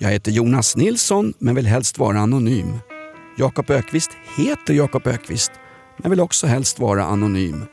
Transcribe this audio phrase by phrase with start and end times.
[0.00, 2.78] Jag heter Jonas Nilsson men vill helst vara anonym.
[3.38, 5.52] Jakob Ökvist heter Jakob Ökvist
[5.96, 7.64] men vill också helst vara anonym.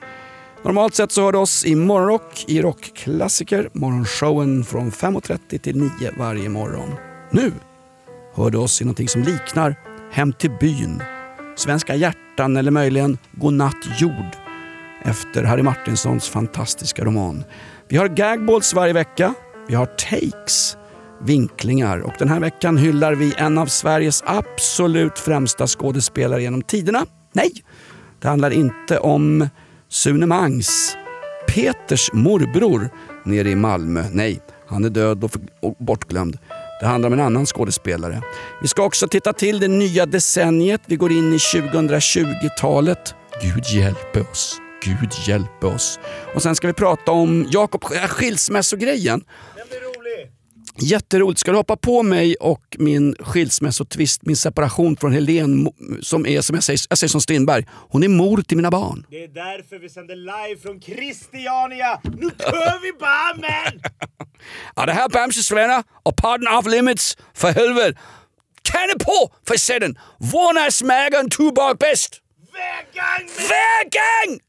[0.63, 5.91] Normalt sett så hör du oss i Morgonrock i Rockklassiker, morgonshowen från 5.30 till 9
[6.17, 6.89] varje morgon.
[7.31, 7.51] Nu
[8.33, 9.75] hör du oss i någonting som liknar
[10.11, 11.03] Hem till byn,
[11.55, 14.35] Svenska hjärtan eller möjligen Godnatt jord
[15.03, 17.43] efter Harry Martinsons fantastiska roman.
[17.87, 19.33] Vi har gagballs varje vecka,
[19.67, 20.77] vi har takes,
[21.21, 27.05] vinklingar och den här veckan hyllar vi en av Sveriges absolut främsta skådespelare genom tiderna.
[27.33, 27.51] Nej,
[28.21, 29.49] det handlar inte om
[29.89, 30.97] Sune Mangs,
[31.47, 32.89] Peters morbror
[33.23, 34.03] nere i Malmö.
[34.11, 35.31] Nej, han är död och,
[35.61, 36.37] och bortglömd.
[36.79, 38.21] Det handlar om en annan skådespelare.
[38.61, 40.81] Vi ska också titta till det nya decenniet.
[40.85, 43.15] Vi går in i 2020-talet.
[43.41, 44.61] Gud hjälpe oss.
[44.83, 45.99] Gud hjälpe oss.
[46.35, 49.23] Och sen ska vi prata om Jakob äh, skilsmässogrejen.
[50.77, 51.39] Jätteroligt.
[51.39, 55.69] Ska du hoppa på mig och min skilsmässotvist, min separation från Helen
[56.01, 59.05] som är, som jag säger, jag säger som Strindberg, hon är mor till mina barn.
[59.09, 61.99] Det är därför vi sänder live från Christiania!
[62.03, 63.81] Nu kör vi Bammen!
[64.75, 67.17] Ja, det här är Bamses vänner och podden Off Limits.
[67.33, 67.99] För helvete!
[68.61, 69.97] Kan på för sedan!
[70.19, 72.21] Vårna smager en tubak bäst!
[72.53, 73.29] Vägang!
[73.37, 74.39] Vägang!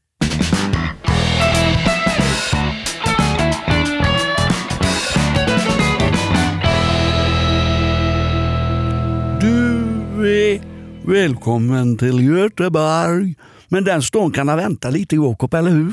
[10.27, 10.59] Du är
[11.05, 13.35] välkommen till Göteborg.
[13.67, 15.91] Men den stånd kan ha väntat lite Jakob, eller hur?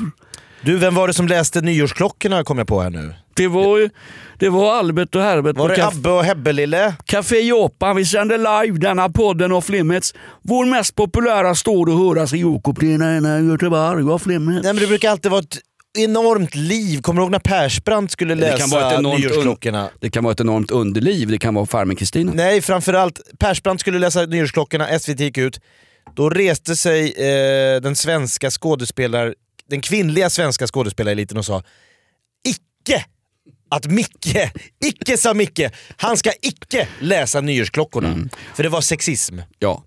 [0.61, 3.13] Du, vem var det som läste nyårsklockorna kom jag på här nu?
[3.35, 3.89] Det var,
[4.39, 6.93] det var Albert och Herbert Var det Caf- Abbe och Hebbe-Lille?
[7.05, 7.95] Café Japan.
[7.95, 10.13] Vi sänder live denna podden Off Limits.
[10.41, 12.79] Vår mest populära står och höras i Jakob.
[12.79, 14.63] Det är när Göteborg Off Limits.
[14.63, 15.57] Nej men det brukar alltid vara ett
[15.97, 17.01] enormt liv.
[17.01, 19.87] Kommer du ihåg när Persbrandt skulle Det kan, vara ett läsa enormt nyårsklockorna?
[19.87, 21.27] un- det kan vara ett enormt underliv.
[21.27, 22.31] Det kan vara farmen Kristina.
[22.35, 25.59] Nej, framförallt Persbrandt skulle läsa nyårsklockorna, SVT gick ut.
[26.15, 29.35] Då reste sig eh, den svenska skådespelar,
[29.69, 31.63] den kvinnliga svenska skådespelareliten och sa
[32.47, 33.05] icke
[33.69, 34.37] att Micke,
[34.85, 35.61] icke sa Micke,
[35.97, 38.07] han ska icke läsa nyårsklockorna.
[38.07, 38.29] Mm.
[38.55, 39.39] För det var sexism.
[39.59, 39.83] Ja.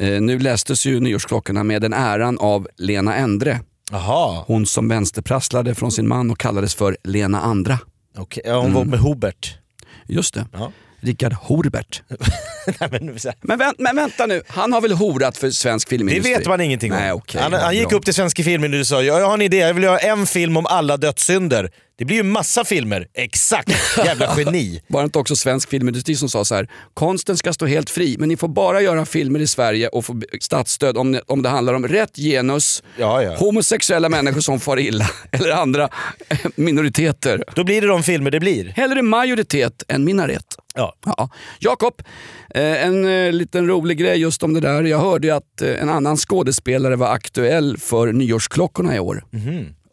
[0.00, 3.60] Eh, nu lästes ju nyårsklockorna med den äran av Lena Endre.
[3.90, 7.78] Jaha, Hon som vänsterprasslade från sin man och kallades för Lena Andra.
[8.18, 8.42] okej.
[8.46, 9.58] Ja, hon var med Hobert.
[10.06, 10.46] Just det.
[10.52, 10.72] Ja.
[11.02, 12.02] Richard Horbert.
[12.90, 16.34] Men, Men, vänt, men vänta nu, han har väl horat för svensk det filmindustri?
[16.34, 16.98] vet man ingenting om.
[16.98, 19.56] Nej, okej, han, han gick upp till Svenska Filmindustrin och sa jag har en idé,
[19.56, 21.70] jag vill göra en film om alla dödssynder.
[22.00, 23.06] Det blir ju massa filmer.
[23.14, 23.70] Exakt!
[24.04, 24.82] Jävla geni.
[24.86, 28.16] Var det inte också svensk filmindustri som sa så här, konsten ska stå helt fri
[28.18, 31.74] men ni får bara göra filmer i Sverige och få statsstöd om, om det handlar
[31.74, 33.36] om rätt genus, Ja, ja.
[33.36, 35.88] homosexuella människor som far illa eller andra
[36.56, 37.44] minoriteter.
[37.54, 38.64] Då blir det de filmer det blir.
[38.64, 40.46] Hellre majoritet än minaret.
[40.74, 40.94] Ja.
[41.06, 41.30] Ja.
[41.58, 42.02] Jakob,
[42.54, 44.82] eh, en eh, liten rolig grej just om det där.
[44.82, 49.24] Jag hörde ju att eh, en annan skådespelare var aktuell för nyårsklockorna i år.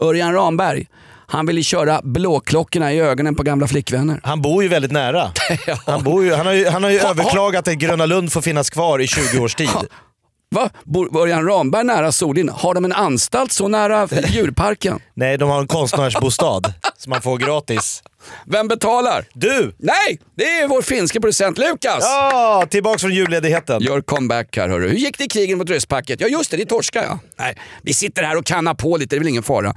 [0.01, 0.87] Örjan Ramberg.
[1.29, 4.19] Han ville köra blåklockorna i ögonen på gamla flickvänner.
[4.23, 5.31] Han bor ju väldigt nära.
[5.85, 8.69] Han, bor ju, han har ju, han har ju överklagat att Gröna Lund får finnas
[8.69, 9.69] kvar i 20 års tid.
[10.55, 10.69] Va?
[10.83, 12.49] Bor Örjan Ramberg nära Solin?
[12.49, 14.99] Har de en anstalt så nära djurparken?
[15.13, 18.03] Nej, de har en konstnärsbostad som man får gratis.
[18.45, 19.25] Vem betalar?
[19.33, 19.73] Du!
[19.77, 21.99] Nej, det är vår finska producent Lukas!
[22.01, 23.81] Ja, tillbaks från julledigheten.
[23.81, 24.89] Gör comeback här hörru.
[24.89, 26.21] Hur gick det i krigen mot rysspacket?
[26.21, 27.19] Ja just det, det är torska ja.
[27.39, 29.75] Nej, vi sitter här och kannar på lite, det är väl ingen fara.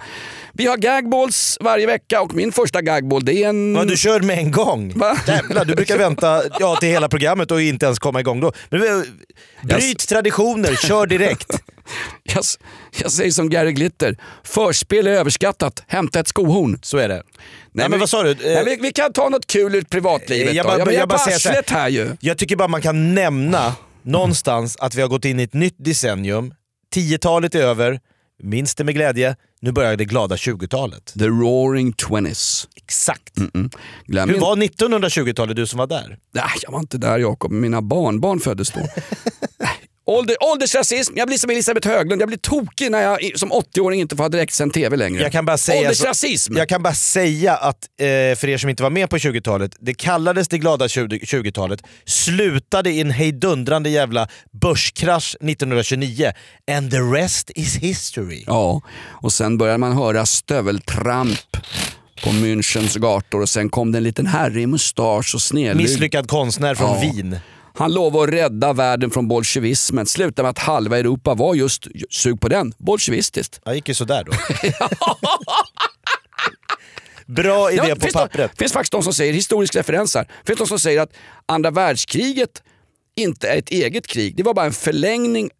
[0.53, 3.75] Vi har gagballs varje vecka och min första gagball det är en...
[3.75, 4.98] Ja, du kör med en gång.
[4.98, 5.16] Va?
[5.26, 8.53] Jävlar, du brukar vänta ja, till hela programmet och inte ens komma igång då.
[8.70, 9.03] Men, eh,
[9.62, 11.62] bryt traditioner, kör direkt.
[12.22, 12.45] Jag,
[13.03, 16.78] jag säger som Gary Glitter, förspel är överskattat, hämta ett skohorn.
[16.83, 17.15] Så är det.
[17.72, 18.37] Nej, men vi- vad sa du?
[18.45, 20.69] Nej, vi, vi kan ta något kul ur privatlivet Jag då.
[20.69, 22.16] bara- jag, jag, jag bara säger här- ju.
[22.21, 25.75] Jag tycker bara man kan nämna någonstans att vi har gått in i ett nytt
[25.78, 26.54] decennium.
[26.95, 28.01] 10-talet är över,
[28.43, 29.36] minns det med glädje.
[29.63, 31.13] Nu börjar det glada 20-talet.
[31.19, 32.69] The roaring twenties.
[32.77, 33.34] Exakt.
[34.07, 36.19] Glöm Hur var 1920-talet, du som var där?
[36.34, 38.81] Nej, jag var inte där Jakob, mina barnbarn föddes då.
[40.10, 44.16] Ålder, åldersrasism, jag blir som Elisabeth Höglund, jag blir tokig när jag som 80-åring inte
[44.16, 45.22] får ha direktsänd TV längre.
[45.22, 46.57] Jag kan bara säga, Åldersrasism!
[46.57, 48.07] jag kan bara säga att, eh,
[48.39, 52.91] för er som inte var med på 20-talet, det kallades det glada 20 20-talet, slutade
[52.91, 54.28] i en hejdundrande jävla
[54.62, 56.33] börskrasch 1929.
[56.71, 58.45] And the rest is history.
[58.47, 58.83] Ja,
[59.22, 61.57] och sen började man höra stöveltramp
[62.24, 65.83] på Münchens gator och sen kom det en liten herre i mustasch och snedlugg.
[65.83, 67.12] Misslyckad konstnär från Ja.
[67.12, 67.36] Wien.
[67.75, 70.07] Han lovade att rädda världen från bolsjevismen.
[70.07, 73.61] Slutade med att halva Europa var just, sug på den, bolsjevistiskt.
[73.65, 74.33] Ja, gick ju sådär då.
[77.27, 78.51] Bra idé Ja, på finns pappret.
[78.53, 81.13] Det finns faktiskt de som säger, historisk referens här, finns de som säger att
[81.47, 82.63] andra världskriget
[83.17, 84.37] inte är ett eget krig.
[84.37, 85.51] Det var bara en förlängning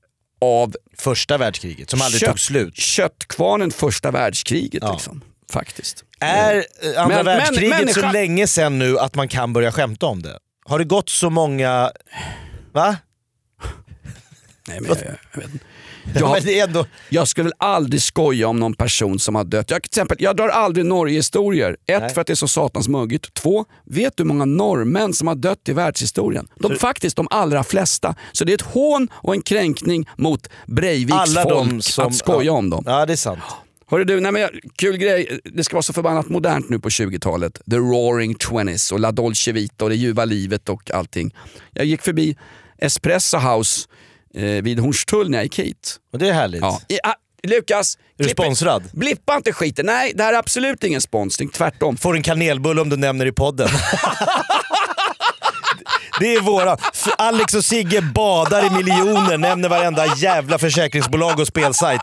[0.41, 2.77] av Första världskriget som aldrig kött- tog slut.
[2.77, 4.83] köttkvarnen första världskriget.
[4.83, 4.93] Ja.
[4.93, 5.21] Liksom,
[5.53, 6.05] faktiskt.
[6.21, 6.63] Är eh,
[7.03, 10.23] andra Men- men- världskriget så människa- länge sen nu att man kan börja skämta om
[10.23, 10.39] det?
[10.65, 11.91] Har det gått så många...
[12.73, 12.97] Va?
[14.69, 14.99] Nej, men jag,
[15.33, 15.65] jag, vet inte.
[16.15, 16.87] Ja, jag, ändå...
[17.09, 19.71] jag skulle väl aldrig skoja om någon person som har dött.
[19.71, 21.77] Jag, till exempel, jag drar aldrig Norge-historier.
[21.87, 22.15] Ett, Nej.
[22.15, 23.35] för att det är så satans muggigt.
[23.35, 26.49] Två, vet du hur många norrmän som har dött i världshistorien?
[26.55, 28.15] De, faktiskt de allra flesta.
[28.33, 32.07] Så det är ett hån och en kränkning mot Breiviks Alla folk som...
[32.07, 32.53] att skoja ja.
[32.53, 32.85] om dem.
[32.87, 33.41] Ja, det är sant.
[33.91, 35.41] Hörru du, nej men, kul grej.
[35.45, 37.61] Det ska vara så förbannat modernt nu på 20-talet.
[37.71, 41.35] The roaring twenties och La Dolce Vita och det ljuva livet och allting.
[41.71, 42.37] Jag gick förbi
[42.79, 43.89] Espresso House
[44.35, 45.97] eh, vid Hornstull när jag gick hit.
[46.13, 46.61] Och det är härligt.
[46.61, 46.81] Ja.
[46.89, 48.83] I, ah, Lukas, Är du sponsrad?
[48.93, 49.87] Blippa inte skiten.
[49.87, 51.49] Nej, det här är absolut ingen sponsring.
[51.49, 51.97] Tvärtom.
[51.97, 53.69] Får en kanelbulle om du nämner i podden.
[56.21, 56.77] Det är våra.
[56.95, 62.01] För Alex och Sigge badar i miljoner, nämner varenda jävla försäkringsbolag och spelsajt.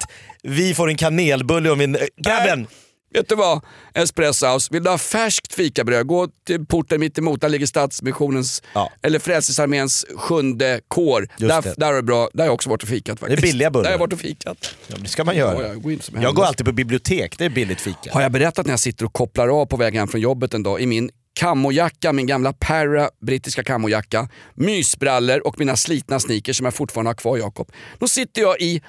[0.49, 2.07] Vi får en kanelbulle om vi...
[2.17, 2.67] Grabben!
[3.13, 3.61] Vet du vad?
[3.93, 4.67] Espresso House.
[4.71, 6.07] Vill du ha färskt fikabröd?
[6.07, 7.41] Gå till porten mitt emot.
[7.41, 8.91] Där ligger Stadsmissionens, Ja.
[9.01, 11.27] eller Frälsningsarméns sjunde kår.
[11.37, 11.73] Där, det.
[11.77, 12.29] där är det bra.
[12.33, 13.41] Där har jag också varit och fikat faktiskt.
[13.41, 13.83] billiga bullar.
[13.83, 14.75] Där har jag varit och fikat.
[14.87, 15.67] Ja, det ska man Ja, göra.
[15.67, 18.13] jag går Jag går alltid på bibliotek, det är billigt fika.
[18.13, 20.63] Har jag berättat när jag sitter och kopplar av på väg hem från jobbet en
[20.63, 21.09] dag i min
[21.39, 27.15] kamojacka, min gamla Para brittiska kamojacka, mysbrallor och mina slitna sneakers som jag fortfarande har
[27.15, 27.71] kvar Jakob.
[27.99, 28.81] Då sitter jag i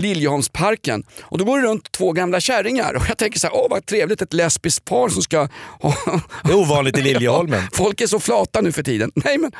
[0.00, 3.66] Liljeholmsparken och då går det runt två gamla kärringar och jag tänker så här, åh
[3.70, 5.48] vad trevligt ett lesbiskt par som ska
[5.80, 5.94] ha...
[6.44, 7.62] Det är ovanligt i Liljeholmen.
[7.72, 9.12] Folk är så flata nu för tiden.
[9.14, 9.52] Nej men,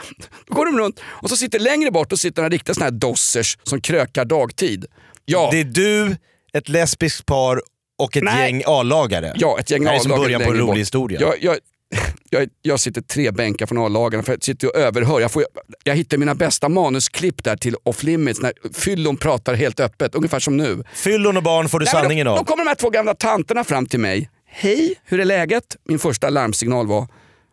[0.47, 2.91] då går de runt och så sitter längre bort och sitter några riktiga såna här
[2.91, 4.85] dossers som krökar dagtid.
[5.25, 6.17] Ja, Det är du,
[6.53, 7.61] ett lesbiskt par
[7.99, 8.51] och ett Nej.
[8.51, 9.33] gäng A-lagare.
[9.37, 11.21] Ja, ett gäng Det här är som A-lagare början på en rolig historia.
[11.21, 11.57] Jag, jag,
[12.31, 15.21] jag, jag sitter tre bänkar från A-lagarna för jag sitter och överhör.
[15.21, 15.45] Jag, får,
[15.85, 20.41] jag hittar mina bästa manusklipp där till off limits när fyllon pratar helt öppet, ungefär
[20.41, 20.85] som nu.
[20.95, 22.39] Fyllon och barn får du Nej, sanningen av.
[22.39, 24.31] då kommer de här två gamla tanterna fram till mig.
[24.47, 25.77] Hej, hur är läget?
[25.85, 27.09] Min första larmsignal var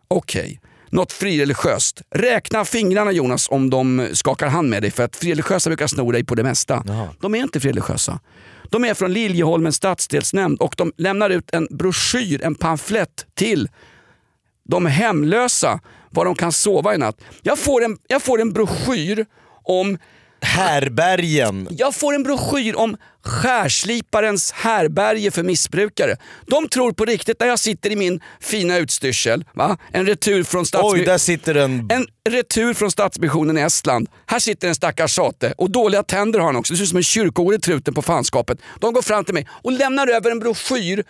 [0.08, 0.60] okej.
[0.90, 2.02] Något frireligiöst.
[2.14, 6.24] Räkna fingrarna Jonas om de skakar hand med dig för att frireligiösa brukar sno dig
[6.24, 6.84] på det mesta.
[7.20, 8.20] De är inte frireligiösa.
[8.70, 13.68] De är från Liljeholmens stadsdelsnämnd och de lämnar ut en broschyr, en pamflett till
[14.68, 15.80] de hemlösa
[16.10, 17.16] var de kan sova i natt.
[17.42, 19.26] Jag får en, jag får en broschyr
[19.64, 19.98] om
[20.40, 21.68] Härbergen.
[21.70, 26.16] jag får en broschyr om skärsliparens härberge för missbrukare.
[26.46, 29.76] De tror på riktigt när jag sitter i min fina utstyrsel, va?
[29.92, 31.88] en retur från Oj, där sitter en...
[31.90, 34.08] en retur från Stadsmissionen i Estland.
[34.26, 36.72] Här sitter en stackars sate och dåliga tänder har han också.
[36.72, 38.58] Det ser ut som en kyrkogård i truten på fanskapet.
[38.80, 41.04] De går fram till mig och lämnar över en broschyr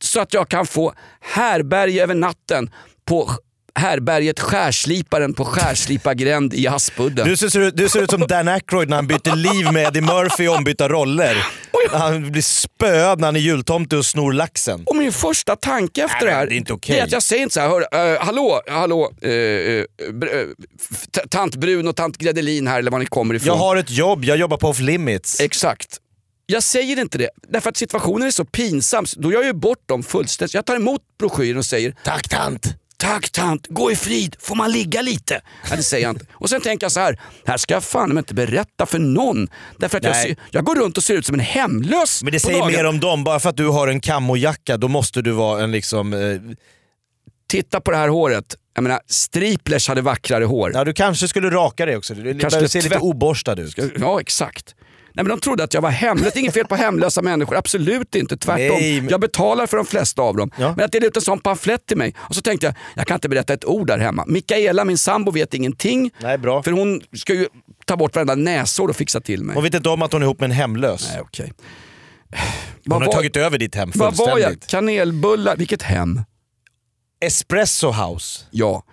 [0.00, 2.70] så att jag kan få härberge över natten
[3.04, 3.30] på
[3.74, 7.28] härberget Skärsliparen på Skärslipargränd i Aspudden.
[7.28, 10.00] Du ser, ut- du ser ut som Dan Aykroyd när han byter liv med Eddie
[10.00, 11.46] Murphy i ombytta roller.
[11.90, 14.82] Han blir spöad när han är jultomte och snor laxen.
[14.86, 16.98] Och min första tanke efter Nej, det här, det är inte okej.
[16.98, 19.84] är att jag säger inte så här, hör, eh, hallå, hallå, uh,
[21.30, 23.46] tant Brun och tant Gredelin här eller var ni kommer ifrån.
[23.46, 25.40] Jag har ett jobb, jag jobbar på off limits.
[25.40, 25.98] Exakt.
[26.50, 29.04] Jag säger inte det, därför att situationen är så pinsam.
[29.16, 30.54] Då gör jag ju bort dem fullständigt.
[30.54, 32.74] Jag tar emot broschyren och säger Tack tant!
[32.96, 35.40] Tack tant, gå i frid, får man ligga lite?
[35.68, 36.26] Nej det säger jag inte.
[36.32, 39.48] Och sen tänker jag så här, här ska jag fan inte berätta för någon.
[39.78, 42.40] Därför att jag, ser, jag går runt och ser ut som en hemlös Men det
[42.40, 42.72] säger dagen.
[42.72, 45.72] mer om dem, bara för att du har en kamojacka då måste du vara en
[45.72, 46.12] liksom...
[46.12, 46.40] Eh,
[47.48, 48.56] Titta på det här håret.
[48.74, 50.72] Jag menar, striplers hade vackrare hår.
[50.74, 52.14] ja, du kanske skulle raka dig också.
[52.14, 53.78] Du Kanske börjar se lite oborstad ut.
[53.98, 54.74] Ja, exakt.
[55.12, 56.36] Nej, men de trodde att jag var hemlös.
[56.36, 58.36] Inget fel på hemlösa människor, absolut inte.
[58.36, 58.76] Tvärtom.
[58.80, 60.50] Nej, men- Jag betalar för de flesta av dem.
[60.58, 60.74] Ja.
[60.76, 62.14] Men att dela ut en sån pamflett till mig.
[62.18, 64.24] Och så tänkte jag, jag kan inte berätta ett ord där hemma.
[64.26, 66.10] Mikaela, min sambo, vet ingenting.
[66.20, 66.62] Nej, bra.
[66.62, 67.46] För hon ska ju
[67.84, 69.54] ta bort varenda näsår och fixa till mig.
[69.54, 71.08] Hon vet inte om att hon är ihop med en hemlös.
[71.12, 71.52] Nej, okej.
[72.84, 74.34] Hon har var- tagit över ditt hem Vad var jag?
[74.36, 74.66] fullständigt.
[74.66, 76.20] Kanelbullar, vilket hem?
[77.24, 78.44] Espresso house.
[78.50, 78.84] Ja.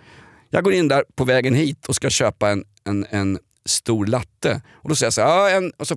[0.50, 4.62] Jag går in där på vägen hit och ska köpa en, en, en stor latte.
[4.74, 5.96] Och då säger jag så här, en, och så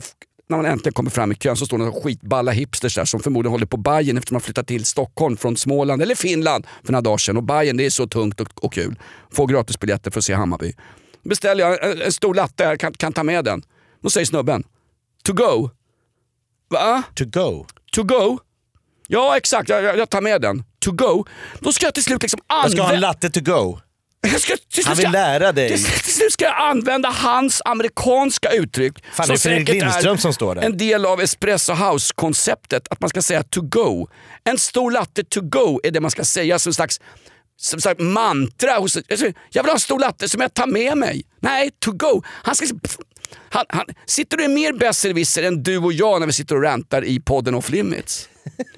[0.49, 3.19] när man äntligen kommer fram i kön så står det några skitballa hipsters där som
[3.19, 7.01] förmodligen håller på Bajen eftersom man flyttat till Stockholm från Småland eller Finland för några
[7.01, 7.37] dagar sedan.
[7.37, 8.95] Och Bajen det är så tungt och, och kul.
[9.31, 10.73] Få gratisbiljetter för att se Hammarby.
[11.23, 13.63] Beställer jag en, en stor latte, jag kan, kan ta med den.
[14.01, 14.63] Då säger snubben,
[15.23, 15.69] to go.
[16.69, 17.03] Va?
[17.15, 17.65] To go.
[17.91, 18.39] To go?
[19.07, 20.63] Ja exakt, jag, jag, jag tar med den.
[20.79, 21.25] To go.
[21.59, 23.07] Då ska jag till slut liksom Jag ska ha en använda...
[23.07, 23.79] latte to go.
[24.27, 25.67] Ska, Han vill ska- lära dig.
[25.69, 29.03] Till, till slut ska jag använda hans amerikanska uttryck.
[29.13, 30.61] Fan, det är Fredrik Lindström som står där.
[30.61, 34.07] En del av espresso house-konceptet, att man ska säga to go.
[34.43, 36.99] En stor latte to go är det man ska säga som slags
[37.57, 38.77] som slags mantra.
[38.77, 38.97] Hos,
[39.49, 41.25] jag vill ha en stor latte som jag tar med mig.
[41.39, 42.23] Nej, to go.
[42.27, 42.65] Han ska,
[43.49, 47.05] han, han, sitter du mer besserwisser än du och jag när vi sitter och rantar
[47.05, 48.29] i podden Off Limits?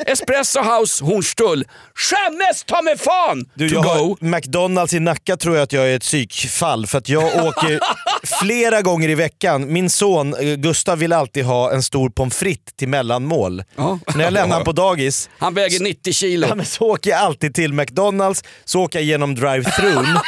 [0.06, 1.66] Espresso House Hornstull.
[1.96, 3.46] Skämmes ta mig fan!
[3.54, 4.18] Du, to jag go.
[4.20, 7.80] McDonalds i Nacka tror jag att jag är ett psykfall för att jag åker
[8.42, 9.74] flera gånger i veckan.
[9.74, 13.64] Min son eh, Gustav vill alltid ha en stor pommes frites till mellanmål.
[13.76, 14.00] Ja.
[14.16, 16.48] När jag lämnar honom på dagis Han väger 90 kilo.
[16.48, 20.06] ja, men så åker jag alltid till McDonalds, så åker jag genom drive-thrun.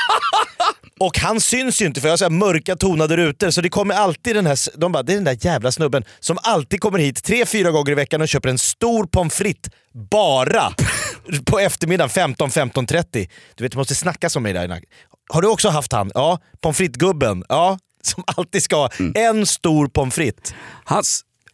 [1.00, 3.96] Och han syns ju inte för jag har så mörka tonade rutor så det kommer
[3.96, 7.24] alltid den här, de bara det är den där jävla snubben som alltid kommer hit
[7.24, 9.74] tre, fyra gånger i veckan och köper en stor pommes frites
[10.12, 10.74] bara
[11.46, 13.30] på eftermiddagen 15-15.30.
[13.56, 14.82] Du vet, du måste snacka som mig där.
[15.30, 16.12] Har du också haft han?
[16.14, 17.44] Ja, pommes frites-gubben.
[17.50, 20.54] Ja, som alltid ska ha en stor pommes frites.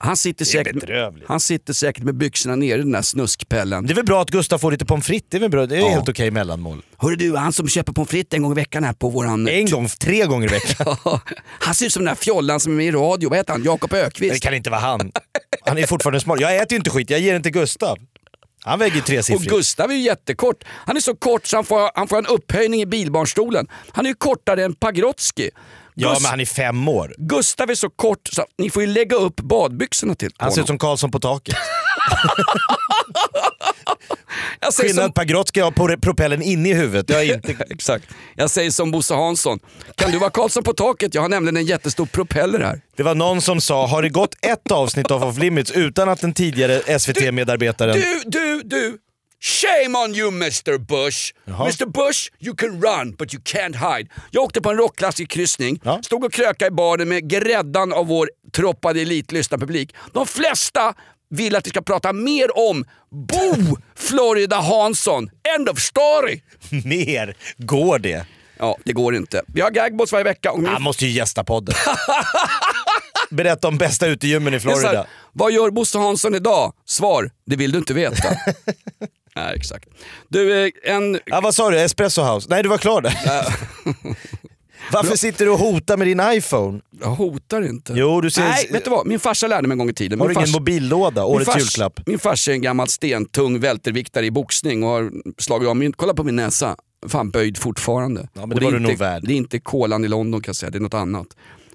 [0.03, 0.83] Han, sitter säkert,
[1.27, 3.85] han sitter säkert med byxorna nere i den där snuskpellen.
[3.85, 5.65] Det är väl bra att Gustav får lite pommes frites, det är väl bra.
[5.65, 5.89] Det är Ja.
[5.89, 6.81] helt okej mellanmål.
[6.97, 9.47] Hörru du, han som köper pommes frites en gång i veckan här på våran...
[9.47, 10.95] En gång, tre gånger i veckan.
[11.59, 13.29] han ser ut som den där fjollan som är med i radio.
[13.29, 13.63] Vad heter han?
[13.63, 14.43] Jakob Men det Ökvist.
[14.43, 15.11] kan inte vara han.
[15.65, 16.39] Han är fortfarande smart.
[16.39, 17.97] Jag äter ju inte skit, jag ger den till Gustav.
[18.63, 19.51] Han väger ju Och tresiffrigt.
[19.51, 20.63] Gustav är ju jättekort.
[20.67, 23.67] Han är så kort så han får, han får en upphöjning i bilbarnstolen.
[23.91, 25.49] Han är ju kortare än Pagrotsky.
[25.95, 27.15] Ja, Gus- men han är fem år.
[27.17, 30.67] Gustav är så kort så ni får ju lägga upp badbyxorna till Han ser ut
[30.67, 31.55] som Karlsson på taket.
[34.59, 37.09] Jag säger Skillnad som, Pagrotsky har på propellen inne i huvudet.
[37.09, 37.65] Jag är inte...
[37.69, 38.05] exakt.
[38.35, 39.59] Jag säger som Bosse Hansson.
[39.95, 41.15] Kan du vara Karlsson på taket?
[41.15, 42.81] Jag har nämligen en jättestor propeller här.
[42.97, 46.21] Det var någon som sa, har det gått ett avsnitt av Off Limits utan att
[46.21, 47.93] den tidigare SVT-medarbetaren...
[47.93, 48.97] Du, du, du!
[49.43, 51.33] Shame on you Mr Bush!
[51.45, 54.09] Mr Bush, you can run but you can't hide.
[54.31, 55.99] Jag åkte på en rockklassikkryssning, Ja.
[56.03, 59.95] stod och krökade i baren med gräddan av vår troppade elitlyssnarpublik.
[60.13, 60.93] De flesta
[61.29, 65.29] vill att vi ska prata mer om Bo Florida Hansson.
[65.55, 66.41] End of story!
[66.85, 68.25] Mer går det?
[68.59, 69.41] Ja, det går inte.
[69.47, 70.51] Vi har gagbots varje vecka.
[70.51, 71.75] Och min Han måste ju gästa podden.
[73.29, 74.87] Berätta om bästa utegymmen i Florida.
[74.87, 76.73] här, vad gör Bosse Hansson idag?
[76.85, 78.27] Svar, det vill du inte veta.
[79.35, 79.89] Nej, exakt.
[80.29, 81.19] Du, eh, en...
[81.25, 81.79] Ja, vad sa du?
[81.79, 82.47] Espresso House?
[82.49, 83.13] Nej, du var klar där.
[84.91, 86.81] Varför sitter du och hotar med din iPhone?
[87.01, 87.93] Jag hotar inte.
[87.95, 89.07] Jo, du ser- Nej, vet du vad?
[89.07, 90.19] Min farsa lärde mig en gång i tiden.
[90.19, 91.21] Har Min du ingen fars- mobillåda?
[91.21, 91.99] min Årets fars- julklapp.
[92.05, 95.93] Min farsa är en gammal stentung välterviktare i boxning och har slagit av min...
[95.93, 96.75] Kolla på min näsa.
[97.07, 98.21] Fan böjd fortfarande.
[98.33, 99.23] Ja, men Och det var du nog inte, värd.
[99.25, 101.27] Det är inte kolan i London kan jag säga, det är något annat.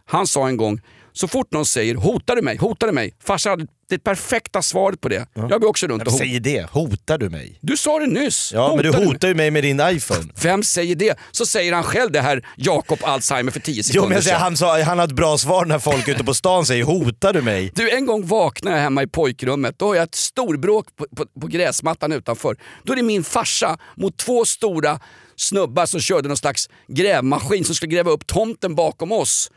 [0.05, 0.81] Han sa en gång,
[1.17, 3.15] så fort någon säger hotar du mig, hotar du mig?
[3.25, 5.27] Farsa hade det perfekta svaret på det.
[5.35, 6.25] Jag går också runt och hotar.
[6.25, 6.71] säger det?
[6.71, 7.59] Hotar du mig?
[7.63, 8.53] Du sa det nyss.
[8.53, 10.33] Ja, men du Hotar hotar ju mig med din iPhone.
[10.43, 11.19] Vem säger det?
[11.31, 14.37] Så säger han själv det här Jakob Alzheimer för 10 Jo, sekunder men jag säger,
[14.39, 17.43] han, sa, han har ett bra svar när folk ute på stan säger hotar du
[17.43, 17.73] mig?
[17.75, 19.79] Du, en gång vaknar jag hemma i pojkrummet.
[19.79, 22.57] Då har jag ett storbråk på, på, på gräsmattan utanför.
[22.85, 25.01] Då är det min farsa mot två stora
[25.37, 29.51] snubbar som körde någon slags grävmaskin som skulle gräva upp tomten bakom oss.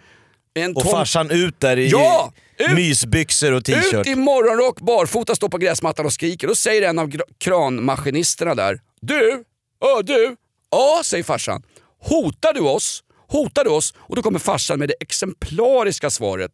[0.75, 2.34] Och farsan ut där i Ja!
[2.58, 2.72] Ut!
[2.75, 3.94] mysbyxor och t-shirt.
[3.94, 6.48] Ut i morgonrock, barfota, står på gräsmattan och skriker.
[6.48, 8.80] Då säger en av kranmaskinisterna där.
[9.01, 9.44] Du!
[9.86, 10.36] Ö, du!
[10.72, 11.63] Ja, säger farsan.
[12.01, 13.04] Hotar du oss?
[13.28, 13.94] Hotar du oss?
[13.98, 16.51] Och då kommer farsan med det exemplariska svaret.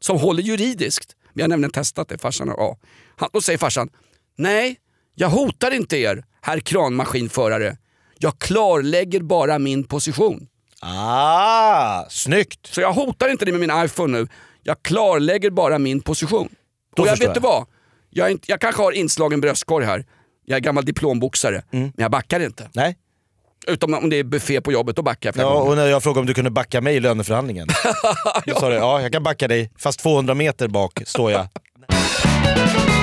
[0.00, 1.12] Som håller juridiskt.
[1.34, 2.78] Vi har nämligen testat det, farsan har ja.
[3.16, 3.88] Han, Då säger farsan.
[4.38, 4.76] Nej,
[5.14, 7.76] jag hotar inte er, herr kranmaskinförare.
[8.18, 10.46] Jag klarlägger bara min position.
[10.86, 12.66] Ah, snyggt!
[12.66, 14.28] Så jag hotar inte dig med min iPhone nu.
[14.62, 16.48] Jag klarlägger bara min position.
[16.96, 17.66] Då och jag vet du vad?
[18.10, 20.04] Jag, inte, jag kanske har inslagen bröstkorg här.
[20.44, 21.54] Jag är gammal diplomboxare.
[21.72, 21.84] Mm.
[21.96, 22.68] Men jag backar inte.
[22.72, 22.96] Nej.
[23.66, 25.70] Utom om det är buffé på jobbet, då backar jag Ja, gånger.
[25.70, 27.68] och när jag frågade om du kunde backa mig i löneförhandlingen.
[28.46, 31.48] Då sa du, ja jag kan backa dig, fast 200 meter bak står jag.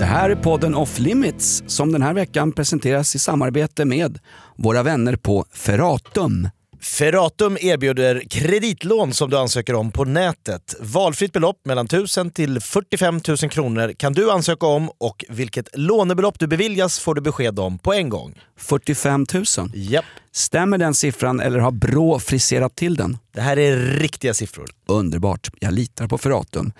[0.00, 4.18] Det här är podden Off Limits som den här veckan presenteras i samarbete med
[4.56, 6.48] våra vänner på Ferratum.
[6.80, 10.74] Ferratum erbjuder kreditlån som du ansöker om på nätet.
[10.80, 16.38] Valfritt belopp mellan 1000 till 45 000 kronor kan du ansöka om och vilket lånebelopp
[16.38, 18.40] du beviljas får du besked om på en gång.
[18.56, 19.44] 45 000.
[19.74, 20.04] Japp.
[20.32, 23.18] Stämmer den siffran eller har Brå friserat till den?
[23.34, 24.70] Det här är riktiga siffror.
[24.88, 26.72] Underbart, jag litar på Ferratum.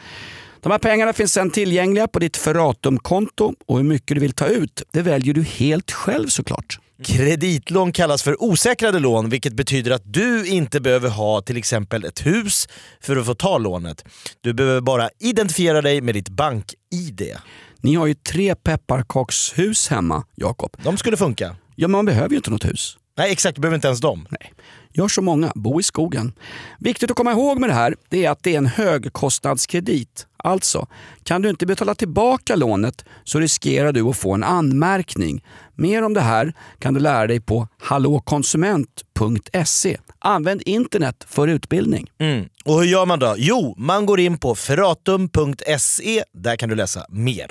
[0.62, 4.47] De här pengarna finns sedan tillgängliga på ditt Ferratum-konto och hur mycket du vill ta
[4.47, 6.79] ut det väljer du helt själv såklart.
[7.05, 12.26] Kreditlån kallas för osäkrade lån vilket betyder att du inte behöver ha till exempel ett
[12.26, 12.69] hus
[13.00, 14.05] för att få ta lånet.
[14.40, 17.37] Du behöver bara identifiera dig med ditt bank-id.
[17.81, 20.76] Ni har ju tre pepparkakshus hemma, Jakob.
[20.83, 21.57] De skulle funka.
[21.76, 22.97] Ja, men man behöver ju inte något hus.
[23.21, 24.27] Nej exakt, du behöver inte ens dem.
[24.31, 24.53] Nej.
[24.93, 26.33] Gör så många, bo i skogen.
[26.79, 30.27] Viktigt att komma ihåg med det här det är att det är en högkostnadskredit.
[30.37, 30.87] Alltså,
[31.25, 35.45] kan du inte betala tillbaka lånet så riskerar du att få en anmärkning.
[35.75, 39.99] Mer om det här kan du lära dig på hallåkonsument.se.
[40.19, 42.11] Använd internet för utbildning.
[42.19, 42.49] Mm.
[42.65, 43.35] Och hur gör man då?
[43.39, 46.25] Jo, man går in på ferratum.se.
[46.33, 47.50] Där kan du läsa mer.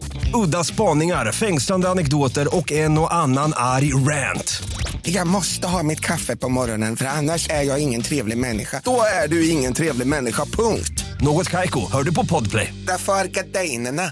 [0.33, 4.63] Udda spaningar, fängslande anekdoter och en och annan arg rant.
[5.03, 8.81] Jag måste ha mitt kaffe på morgonen för annars är jag ingen trevlig människa.
[8.85, 11.05] Då är du ingen trevlig människa, punkt.
[11.21, 12.73] Något Kaiko, hör du på Podplay.
[12.87, 14.03] Därför är gardinerna.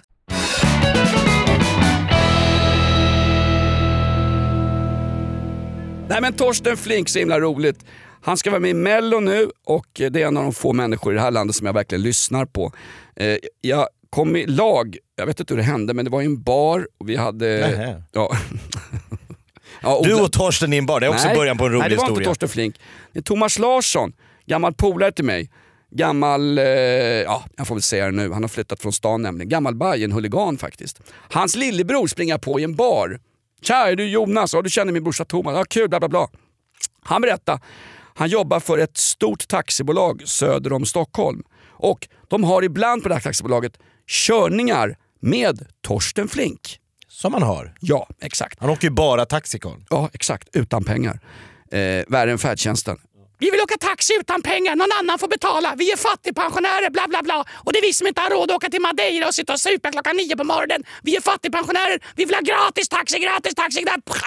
[6.10, 7.86] Nej men Torsten Flink, så himla roligt.
[8.22, 11.14] Han ska vara med i Mello nu och det är en av de få människor
[11.14, 12.72] i det här landet som jag verkligen lyssnar på.
[13.16, 16.26] Eh, Jag kom i lag, jag vet inte hur det hände, men det var i
[16.26, 17.48] en bar och vi hade...
[18.12, 18.32] Ja.
[19.82, 21.72] ja, Du Ola- och Torsten i en bar, det är också Nej, början på en
[21.72, 22.20] rolig Nej, det var historia.
[22.22, 22.80] inte Torsten Flink.
[23.14, 24.14] Det är Thomas Larsson,
[24.46, 25.52] gammal polare till mig.
[25.92, 29.50] Gammal, eh, ja jag får väl säga det nu, han har flyttat från stan nämligen.
[29.50, 31.02] Gammal Bajen huligan faktiskt.
[31.32, 33.20] Hans lillebror springer på i en bar.
[33.62, 34.54] Tja, är du Jonas?
[34.54, 35.56] Ja, du känner min brorsa Thomas.
[35.56, 36.28] Ja, kul, bla bla bla.
[37.02, 37.60] Han berättar,
[38.14, 41.44] han jobbar för ett stort taxibolag söder om Stockholm.
[41.68, 43.78] Och de har ibland på det här taxibolaget
[44.08, 46.80] körningar med Torsten Flink.
[47.08, 47.76] Som man har.
[47.80, 48.60] Ja, exakt.
[48.60, 49.86] Han åker ju bara Taxicon.
[49.90, 50.50] Ja, exakt.
[50.54, 51.20] Utan pengar.
[51.72, 52.98] Eh, värre än färdtjänsten.
[53.40, 55.76] Vi vill åka taxi utan pengar, någon annan får betala.
[55.78, 57.46] Vi är fattigpensionärer, bla bla bla.
[57.66, 59.60] Och det är vi som inte har råd att åka till Madeira och sitta och
[59.60, 60.84] supa klockan nio på morgonen.
[61.02, 63.82] Vi är fattigpensionärer, vi vill ha gratis taxi, gratis taxi.
[63.82, 64.24] Gratis.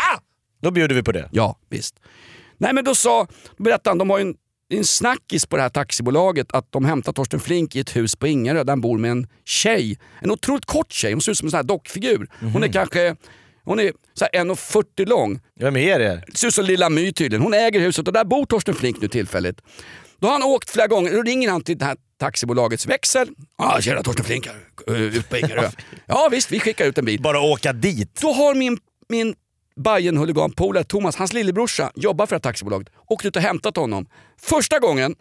[0.62, 1.28] Då bjuder vi på det.
[1.32, 1.94] Ja, visst.
[2.58, 3.26] Nej men då sa,
[3.56, 4.34] berättade han, de har ju en,
[4.78, 8.26] en snackis på det här taxibolaget att de hämtar Torsten Flink i ett hus på
[8.26, 9.98] Ingarö där han bor med en tjej.
[10.20, 12.28] En otroligt kort tjej, hon ser ut som en sån här dockfigur.
[12.52, 13.16] Hon är kanske
[13.64, 15.40] Hon är så här 1,40 lång.
[15.60, 16.24] Vem är det?
[16.34, 17.42] Ser ut som Lilla My tydligen.
[17.42, 19.60] Hon äger huset och där bor Torsten Flink nu tillfälligt.
[20.18, 21.12] Då har han åkt flera gånger.
[21.12, 23.28] Då ringer han till det här taxibolagets växel.
[23.58, 25.70] Ah, tjena Torsten Flink här, uh, ut på Ingarö.
[26.06, 27.22] ja visst, vi skickar ut en bil.
[27.22, 28.20] Bara åka dit.
[28.20, 29.34] Då har min, min
[29.76, 32.88] bayern huligan polare Thomas, hans lillebrorsa, jobbar för det här taxibolaget.
[33.06, 34.06] Åkt ut och hämtat honom.
[34.40, 35.14] Första gången,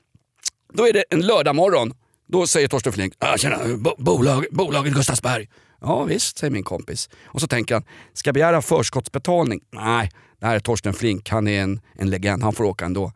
[0.73, 1.93] då är det en lördag morgon.
[2.27, 5.49] Då säger Torsten Flink, ah, tjena, bo bolag, bolaget Gustavsberg.
[5.81, 7.09] Ja visst, säger min kompis.
[7.25, 7.83] Och så tänker han,
[8.13, 9.61] ska jag begära förskottsbetalning?
[9.71, 13.11] Nej, det här är Torsten Flink, han är en, en legend, han får åka ändå.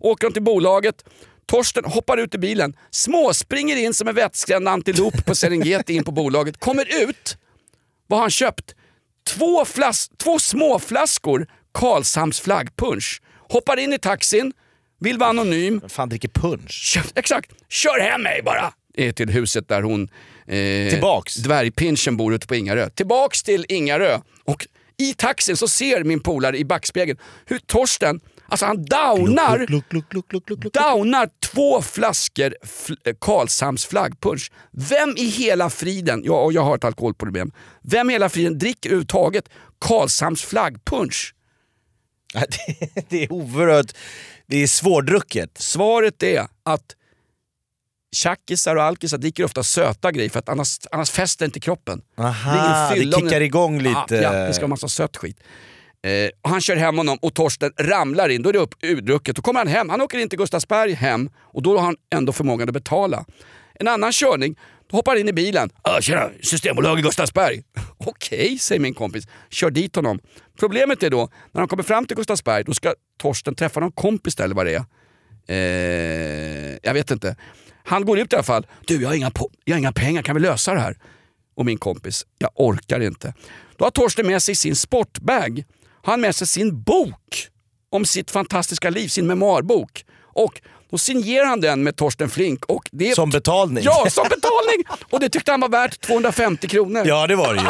[0.00, 1.04] Åker de till bolaget,
[1.46, 6.10] Torsten hoppar ut i bilen, småspringer in som en vettskrämd antilop på Serengeti in på
[6.10, 7.38] bolaget, kommer ut.
[8.06, 8.74] Vad har han köpt?
[9.26, 13.20] Två, flas två små flaskor Karlshamns flaggpunsch.
[13.48, 14.52] Hoppar in i taxin,
[15.00, 15.78] vill vara anonym.
[15.80, 16.70] Vem fan dricker punsch?
[16.70, 18.72] Kör, exakt, kör hem mig bara!
[19.14, 20.02] Till huset där hon,
[20.46, 21.34] eh, Tillbaks.
[21.34, 22.90] dvärgpinchen bor ute på Ingarö.
[22.90, 24.20] Tillbaks till Ingarö.
[24.44, 24.66] Och
[24.98, 30.12] i taxin så ser min polare i backspegeln hur Torsten, alltså han downar, Luck, luck,
[30.14, 30.72] luck, luck, luck, luck.
[30.74, 34.50] downar två flaskor fl- Karlshamns flaggpunsch.
[34.72, 38.88] Vem i hela friden, ja, och jag har ett alkoholproblem, vem i hela friden dricker
[38.90, 41.34] överhuvudtaget Karlshamns flaggpunsch?
[42.34, 43.92] Det- Det är oerhört...
[44.48, 45.58] Det är svårdrucket.
[45.58, 46.96] Svaret är att
[48.16, 52.02] tjackisar och alkisar dricker ofta söta grejer för att annars, annars fäster inte kroppen.
[52.18, 54.14] Aha, Det det kickar igång lite.
[54.14, 55.40] Ja, ja, det ska vara massa sött skit.
[56.06, 59.36] Eh, och han kör hem honom och Torsten ramlar in, då är det upp urdrucket.
[59.36, 62.32] Då kommer han hem, han åker in till Gustavsberg hem och då har han ändå
[62.32, 63.24] förmågan att betala.
[63.74, 64.56] En annan körning,
[64.90, 65.70] då hoppar han in i bilen.
[65.82, 67.62] Ah, tjena, Systembolaget Gustavsberg.
[67.98, 69.24] Okej, säger min kompis.
[69.50, 70.18] Kör dit honom.
[70.58, 74.34] Problemet är då, när han kommer fram till Gustavsberg, då ska Torsten träffa någon kompis
[74.34, 74.84] där eller vad det är.
[75.48, 77.36] Eh, jag vet inte.
[77.84, 78.66] Han går ut i alla fall.
[78.86, 79.30] Du, jag har, inga
[79.64, 80.98] jag har inga pengar, kan vi lösa det här?
[81.56, 83.34] Och min kompis, jag orkar inte.
[83.76, 85.64] Då har Torsten med sig sin sportbag.
[86.06, 87.48] Han med sig sin bok
[87.90, 90.04] om sitt fantastiska liv, sin memoarbok.
[90.34, 92.64] Och då signerar han den med Torsten Flink.
[92.64, 93.84] Och det Som betalning.
[93.84, 94.84] Ja, som betalning!
[95.10, 97.02] Och det tyckte han var värt 250 kronor.
[97.06, 97.66] Ja, det var det ju.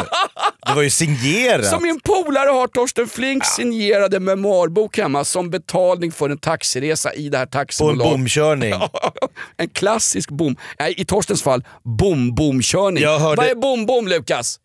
[0.67, 1.65] Det var ju signerat.
[1.69, 7.29] Så min polare har Torsten Flinks signerade memoarbok hemma som betalning för en taxiresa i
[7.29, 8.03] det här På en taxibolaget.
[8.11, 8.73] bomkörning.
[9.57, 10.55] en klassisk bom.
[10.79, 13.05] Nej, i Torstens fall, bom-bom-körning.
[13.05, 14.59] Hörde- Vad är bom-bom Lukas?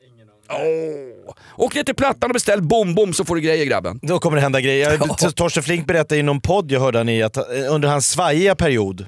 [0.52, 1.34] Åh.
[1.56, 3.98] Åk ner till Plattan och beställ bom-bom så får du grejer grabben.
[4.02, 4.98] Då kommer det hända grejer.
[5.20, 8.08] Jag- Torsten Flink berättade i någon podd jag hörde han i att eh, under hans
[8.10, 9.06] svajiga period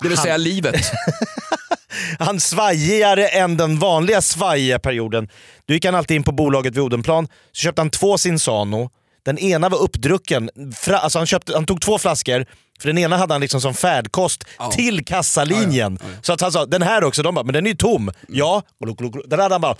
[0.00, 0.76] Det vill han, säga livet.
[2.18, 5.28] han svajigare än den vanliga svajiga perioden.
[5.68, 8.90] Då gick han alltid in på bolaget vid Odenplan, så köpte han två Sinsano.
[9.24, 10.50] Den ena var uppdrucken.
[10.76, 12.46] Fra, alltså han, köpte, han tog två flaskor,
[12.80, 15.98] för den ena hade han liksom som färdkost till kassalinjen.
[16.22, 18.10] Så att han sa den här också, de bara, men den är ju tom.
[18.28, 19.14] Ja, luk, luk.
[19.26, 19.76] den hade han bara...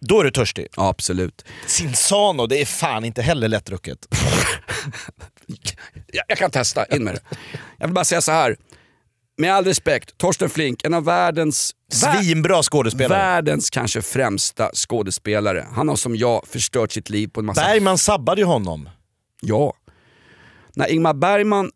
[0.00, 0.66] Då är du törstig.
[0.76, 1.44] Ja, absolut.
[1.66, 3.98] Sinsano, det är fan inte heller lättdrucket.
[6.12, 7.20] Jag, jag kan testa, in med det.
[7.78, 8.56] Jag vill bara säga så här.
[9.36, 13.18] Med all respekt, Torsten Flink, en av världens Svinbra skådespelare.
[13.18, 15.66] Världens kanske främsta skådespelare.
[15.72, 17.60] Han har som jag förstört sitt liv på en massa...
[17.60, 18.88] Bergman sabbade ju honom.
[19.40, 19.74] Ja.
[20.74, 21.70] När Ingmar Bergman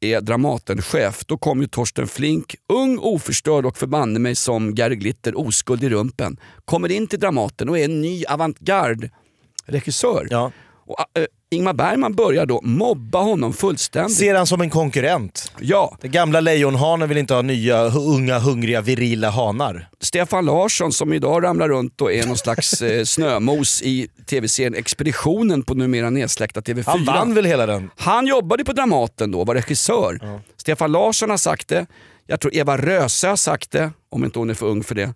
[0.00, 5.38] är Dramatenchef, då kom ju Torsten Flink, ung, oförstörd och förbanne mig som Gary Glitter,
[5.38, 6.36] oskuld i rumpen.
[6.64, 10.26] Kommer in till Dramaten och är en ny avantgarde-regissör.
[10.30, 10.52] Ja.
[10.90, 14.16] Och, äh, Ingmar Bergman börjar då mobba honom fullständigt.
[14.16, 15.52] Ser han som en konkurrent.
[15.60, 19.88] Ja, Den gamla lejonhanen vill inte ha nya, unga, hungriga, virila hanar.
[20.00, 25.62] Stefan Larsson som idag ramlar runt och är någon slags eh, snömos i tv-serien Expeditionen
[25.62, 26.82] på numera nedsläckta TV4.
[26.86, 27.90] Han vann väl hela den?
[27.96, 30.40] Han jobbade på Dramaten då, var regissör.
[30.56, 31.86] Stefan Larsson har sagt det,
[32.26, 35.02] jag tror Eva Röse har sagt det, om inte hon är för ung för det.
[35.02, 35.12] Eh,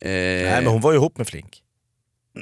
[0.00, 1.62] Nej men hon var ju ihop med Flink.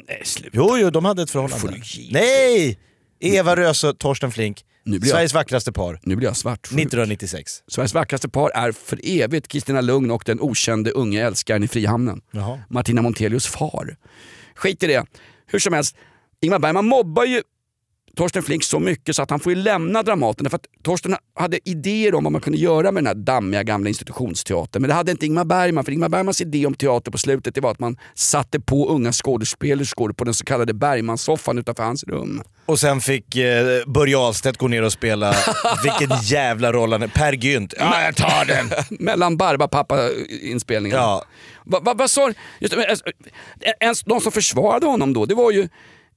[0.09, 0.51] Nej, sluta.
[0.53, 1.81] Jo, jo, de hade ett förhållande.
[2.11, 2.79] Nej!
[3.21, 4.65] Eva Röse och Torsten Flink.
[4.85, 6.01] Nu blir jag- Sveriges vackraste par.
[6.03, 6.79] Nu blir jag svartsjuk.
[6.79, 7.63] 1996.
[7.69, 12.21] Sveriges vackraste par är för evigt Kristina Lugn och den okände unge älskaren i Frihamnen.
[12.31, 12.61] Jaha.
[12.71, 13.97] Martina Montelius far.
[14.55, 15.05] Skit i det.
[15.47, 15.97] Hur som helst,
[16.41, 17.43] Ingmar Bergman mobbar ju
[18.17, 20.45] Torsten Flink så mycket så att han får ju lämna Dramaten.
[20.45, 23.89] Därför att Torsten hade idéer om vad man kunde göra med den här dammiga gamla
[23.89, 24.83] institutionsteatern.
[24.83, 25.85] Men det hade inte Ingmar Bergman.
[25.85, 29.13] För Ingmar Bergmans idé om teater på slutet det var att man satte på unga
[29.13, 32.43] skådespelerskor på den så kallade Bergmansoffan utanför hans rum.
[32.67, 35.35] Och sen fick eh, Börje Ahlstedt gå ner och spela,
[35.83, 37.09] vilken jävla roll han är.
[37.09, 37.75] Per Gynt.
[37.79, 38.71] Ja, jag tar den!
[38.91, 41.03] Mellan Barbapapa-inspelningarna.
[41.03, 41.25] Ja.
[41.65, 43.05] Vad va, vad sa just, det, men, alltså,
[43.81, 45.69] en, De som försvarade honom då, det var ju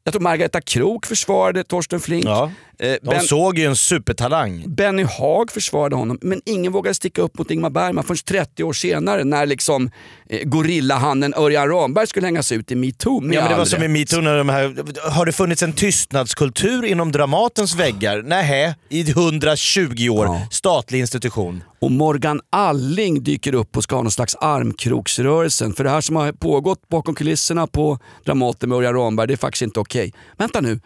[0.09, 2.25] jag tror Margareta Krok försvarade Torsten Flink.
[2.25, 2.51] Ja.
[2.79, 4.63] Eh, De Ben- såg ju en supertalang.
[4.67, 8.73] Benny Haag försvarade honom, men ingen vågade sticka upp mot Ingmar Bergman förrän 30 år
[8.73, 9.91] senare när liksom
[10.29, 13.13] eh, gorillahannen Örjan Ramberg skulle hängas ut i metoo.
[13.33, 14.75] Ja, men det var som i metoo när de här...
[15.11, 18.21] Har det funnits en tystnadskultur inom Dramatens väggar?
[18.21, 20.25] Nähä, i 120 år.
[20.25, 20.47] Ja.
[20.51, 21.63] Statlig institution.
[21.81, 25.73] Och Morgan Alling dyker upp och ska ha någon slags armkroksrörelsen.
[25.73, 29.37] För det här som har pågått bakom kulisserna på Dramaten med Örjan Ramberg, det är
[29.37, 30.13] faktiskt inte okej.
[30.37, 30.79] Vänta nu,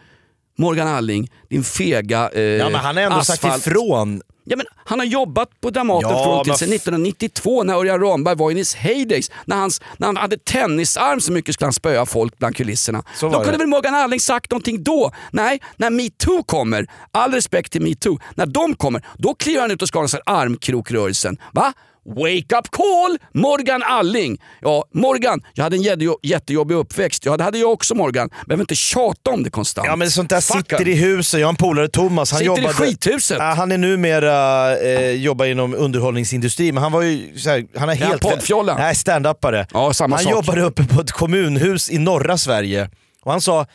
[0.58, 3.66] Morgan Alling, din fega eh, Ja, men han har ändå sagt asfalt.
[3.66, 4.22] ifrån.
[4.46, 8.00] Ja, men han har jobbat på Dramaten Ja, från till sedan f- 1992 när Örjan
[8.00, 9.30] Ramberg var i his heydays.
[9.44, 13.02] När, hans, när han hade tennisarm så mycket skulle han spöa folk bland kulisserna.
[13.14, 13.58] Så Då kunde det.
[13.58, 15.12] väl Morgan Alling sagt någonting då?
[15.30, 19.82] Nej, när metoo kommer, all respekt till metoo, när de kommer, då kliver han ut
[19.82, 21.36] och ska ha armkrokrörelsen.
[21.52, 21.72] Va?
[22.06, 23.18] Wake up call!
[23.34, 24.38] Morgan Alling!
[24.60, 27.24] Ja, Morgan, jag hade en jättejo- jättejobbig uppväxt.
[27.26, 28.30] Ja, det hade jag också Morgan.
[28.46, 29.86] Behöver inte tjata om det konstant.
[29.86, 31.40] Ja men sånt där Fuck sitter i huset.
[31.40, 32.30] Jag har en polare Thomas.
[32.30, 33.36] Han Sitter i jobbade, skithuset.
[33.38, 37.88] Ja, han är numera eh, jobbar inom underhållningsindustri, men han var ju så här, han
[37.88, 38.22] är helt...
[38.22, 38.76] poddfjolla?
[38.78, 39.66] Nej, standupare.
[39.72, 40.32] Ja, samma han sak.
[40.32, 42.90] jobbade uppe på ett kommunhus i norra Sverige.
[43.22, 43.66] Och han sa,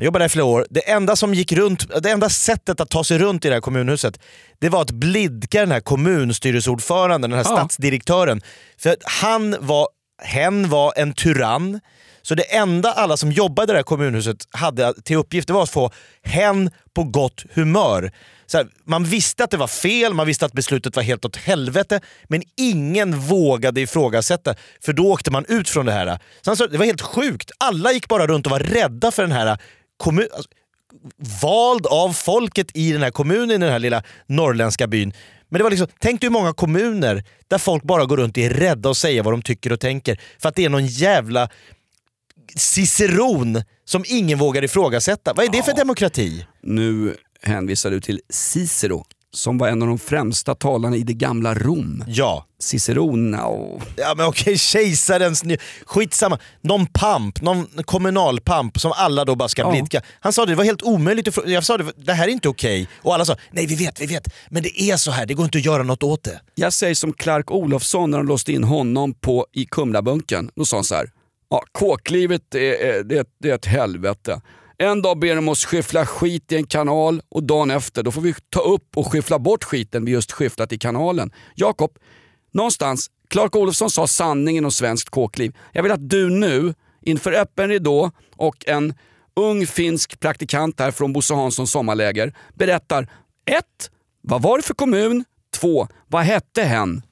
[0.00, 2.90] han jobbade där i flera år, det enda som gick runt, det enda sättet att
[2.90, 4.20] ta sig runt i det här kommunhuset,
[4.58, 7.56] det var att blidka den här kommunstyrelseordföranden, den här Ja.
[7.56, 8.40] stadsdirektören.
[8.78, 9.88] För han var,
[10.22, 11.80] hen var en tyrann.
[12.22, 15.62] Så det enda alla som jobbade i det här kommunhuset hade till uppgift det var
[15.62, 15.90] att få
[16.22, 18.12] hen på gott humör.
[18.46, 21.36] Så här, man visste att det var fel, man visste att beslutet var helt åt
[21.36, 26.18] helvete, men ingen vågade ifrågasätta, för då åkte man ut från det här.
[26.42, 29.58] Så det var helt sjukt, alla gick bara runt och var rädda för den här
[30.00, 30.28] kommun...
[30.32, 30.50] Alltså,
[31.42, 35.12] vald av folket i den här kommunen, i den här lilla norrländska byn.
[35.48, 38.42] Men det var liksom, tänk dig hur många kommuner där folk bara går runt och
[38.42, 41.48] är rädda att säga vad de tycker och tänker för att det är någon jävla
[42.56, 45.32] ciceron som ingen vågar ifrågasätta.
[45.32, 46.46] Vad är det för demokrati?
[46.62, 51.54] Nu hänvisar du till Cicero som var en av de främsta talarna i det gamla
[51.54, 52.04] Rom.
[52.06, 52.46] Ja.
[52.58, 53.80] Ciceron, no.
[53.96, 55.44] Ja men okej, kejsarens...
[55.44, 56.38] ny- Skitsamma.
[56.60, 59.70] Någon pamp, någon kommunalpamp som alla då bara ska Ja.
[59.70, 60.02] blidka.
[60.20, 61.28] Han sa det, det var helt omöjligt.
[61.38, 62.88] att Jag sa det, det här är inte okej.
[63.02, 64.28] Och alla sa, nej vi vet, vi vet.
[64.50, 66.40] Men det är så här, det går inte att göra något åt det.
[66.54, 70.50] Jag säger som Clark Olofsson när de låste in honom på, i Kumlabunkern.
[70.56, 71.10] Då sa han så här.
[71.50, 74.40] Ja, kåklivet är, är, det, det är ett helvete.
[74.82, 78.20] En dag ber de oss skyffla skit i en kanal och dagen efter då får
[78.20, 81.32] vi ta upp och skyffla bort skiten vi just skyfflat i kanalen.
[81.54, 81.98] Jakob,
[82.52, 85.56] någonstans, Clark Olofsson sa sanningen om svenskt kåkliv.
[85.72, 88.94] Jag vill att du nu, inför öppen ridå och en
[89.36, 93.08] ung finsk praktikant här från Bosse Hanssons sommarläger, berättar
[93.46, 93.64] 1.
[94.22, 95.24] Vad var det för kommun?
[95.56, 95.88] 2.
[96.06, 97.02] Vad hette hen?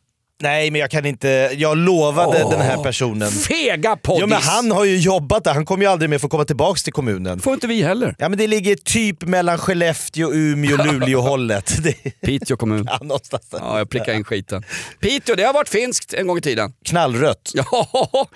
[0.43, 3.31] Nej men jag kan inte, jag lovade Åh, den här personen.
[3.31, 4.21] Fega poddis!
[4.21, 6.83] Ja, men han har ju jobbat där, han kommer ju aldrig mer få komma tillbaks
[6.83, 7.41] till kommunen.
[7.41, 8.15] får inte vi heller.
[8.19, 11.73] Ja men det ligger typ mellan Skellefteå, Umeå, Luleå hållet.
[11.83, 12.89] Det- Piteå kommun.
[12.91, 13.43] Ja, någonstans.
[13.53, 14.63] Ja, jag prickar in skiten.
[15.01, 16.73] Piteå, det har varit finskt en gång i tiden.
[16.85, 17.51] Knallrött.
[17.55, 17.89] Ja,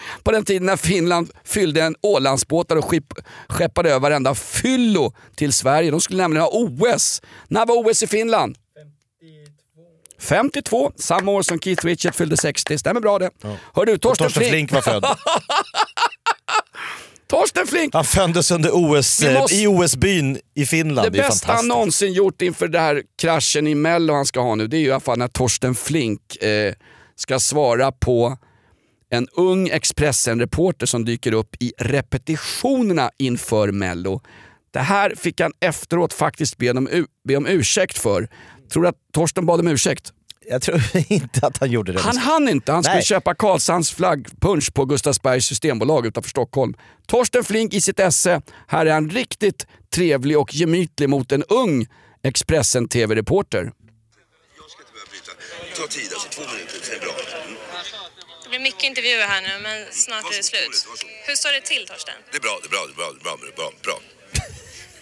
[0.22, 3.04] på den tiden när Finland fyllde en Ålandsbåtar och skip,
[3.48, 5.90] skeppade över varenda fyllo till Sverige.
[5.90, 7.22] De skulle nämligen ha OS.
[7.48, 8.56] När var OS i Finland?
[10.22, 12.78] 52, samma år som Keith Richards fyllde 60.
[12.78, 13.30] Stämmer bra det.
[13.74, 15.04] Hör du, Torsten, Torsten Flink var född.
[17.26, 17.94] Torsten Flink!
[17.94, 21.06] Han föddes under OS, eh, måste- i OS-byn i Finland.
[21.06, 24.54] Det Det, bästa han någonsin gjort inför den här kraschen i Mello han ska ha
[24.54, 26.74] nu, det är ju i alla fall när Torsten Flink eh,
[27.16, 28.38] ska svara på
[29.10, 34.20] en ung Expressen-reporter som dyker upp i repetitionerna inför Mello.
[34.72, 38.28] Det här fick han efteråt faktiskt be om, be om ursäkt för.
[38.72, 40.12] Tror du att Torsten bad om ursäkt?
[40.48, 40.82] Jag tror
[41.12, 42.00] inte att han gjorde det.
[42.00, 42.72] Han hann inte.
[42.72, 43.04] Han skulle Nej.
[43.04, 46.74] köpa Karlshamns flaggpunsch på Gustavsbergs systembolag utanför Stockholm.
[47.06, 48.42] Torsten Flink i sitt esse.
[48.66, 51.86] Här är han riktigt trevlig och gemytlig mot en ung
[52.22, 53.72] Expressen TV-reporter.
[55.76, 57.14] Ta tid alltså, två minuter, det är bra.
[57.44, 57.56] Mm.
[58.42, 60.86] Det blir mycket intervjuer här nu, men snart är det slut.
[61.26, 62.14] Hur står det till, Torsten?
[62.30, 63.70] Det är bra, det är bra, det är bra, det är bra, det är bra,
[63.82, 64.11] bra.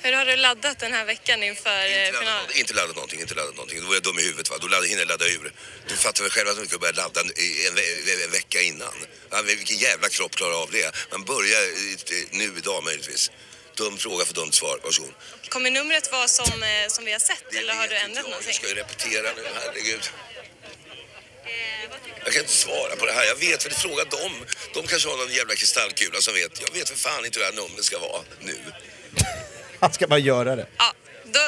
[0.02, 2.56] Hur har du laddat den här veckan inför eh, Inte laddat, finalen?
[2.56, 3.80] inte laddat någonting, inte laddat någonting.
[3.80, 5.52] Då var jag dum i huvudet va, då laddade, hinner jag ladda ur.
[5.88, 7.26] Du fattar väl själv att man ska börja ladda en,
[7.66, 8.94] en, en vecka innan.
[9.30, 10.94] Ja, vilken jävla kropp klarar av det?
[11.10, 13.30] Man börjar eh, nu idag möjligtvis.
[13.76, 15.12] Dum fråga för dumt svar, varsågod.
[15.48, 18.54] Kommer numret vara som, eh, som vi har sett eller har du ändrat Jag någonting?
[18.54, 20.10] ska ju repetera nu, herregud.
[22.24, 23.24] Jag kan inte svara på det här.
[23.24, 24.32] Jag vet väl, fråga dem.
[24.74, 26.60] De kanske har någon jävla kristallkula som vet.
[26.60, 28.58] Jag vet för fan inte hur det här numret ska vara nu.
[29.80, 30.66] Han ska bara göra det.
[30.78, 30.92] Ja,
[31.24, 31.38] då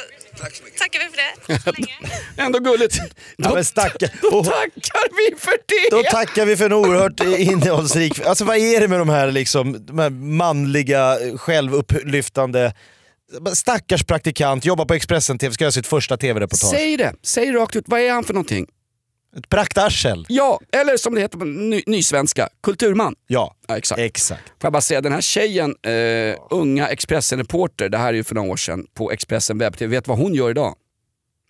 [0.79, 2.03] tackar vi för det.
[2.43, 2.99] Ändå gulligt.
[3.37, 4.09] Ja, men stacka.
[4.23, 5.97] Då tackar vi för det!
[5.97, 8.21] Då tackar vi för en oerhört innehållsrik...
[8.27, 12.75] Alltså vad är det med de här, liksom, de här manliga, självupplyftande
[13.55, 16.71] Stackars praktikant, jobbar på Expressen TV, ska göra sitt första TV-reportage.
[16.71, 17.85] Säg det, säg rakt ut.
[17.87, 18.67] Vad är han för någonting?
[19.37, 20.27] Ett praktarsel.
[20.29, 23.15] Ja, eller som det heter på ny, nysvenska, kulturman.
[23.27, 24.01] Ja, ja exakt.
[24.01, 24.43] exakt.
[24.47, 28.35] Får jag bara säga, den här tjejen, eh, unga Expressen-reporter, det här är ju för
[28.35, 29.97] några år sedan, på Expressen webb-tv.
[29.97, 30.75] Vet vad hon gör idag?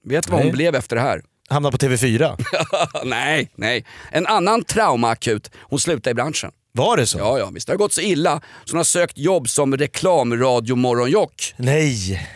[0.05, 0.53] Vet vad hon Nej.
[0.53, 1.23] blev efter det här?
[1.49, 2.45] Hamnar på TV4.
[3.05, 3.85] nej, nej.
[4.11, 5.51] En annan traumaakut.
[5.61, 6.53] Hon slutade i branschen.
[6.73, 7.19] Var det så?
[7.19, 7.67] Ja, ja, visst.
[7.67, 11.55] Det har gått så illa så hon har sökt jobb som reklamradiomorgonjock.
[11.57, 12.29] Nej.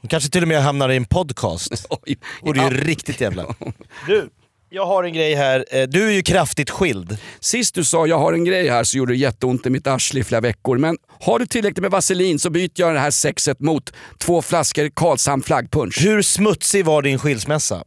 [0.00, 1.86] Hon kanske till och med hamnar i en podcast.
[1.90, 3.54] Oj, Och det är ju riktigt jävla...
[4.06, 4.30] Du,
[4.74, 5.64] jag har en grej här.
[5.70, 7.18] Eh, Du är ju kraftigt skild.
[7.40, 10.20] Sist du sa jag har en grej här så gjorde det jätteont i mitt arsle
[10.20, 10.78] i flera veckor.
[10.78, 14.90] Men har du tillräckligt med vaselin så byter jag det här sexet mot två flaskor
[14.94, 16.00] Karlshamn flaggpunsch.
[16.02, 17.84] Hur smutsig var din skilsmässa?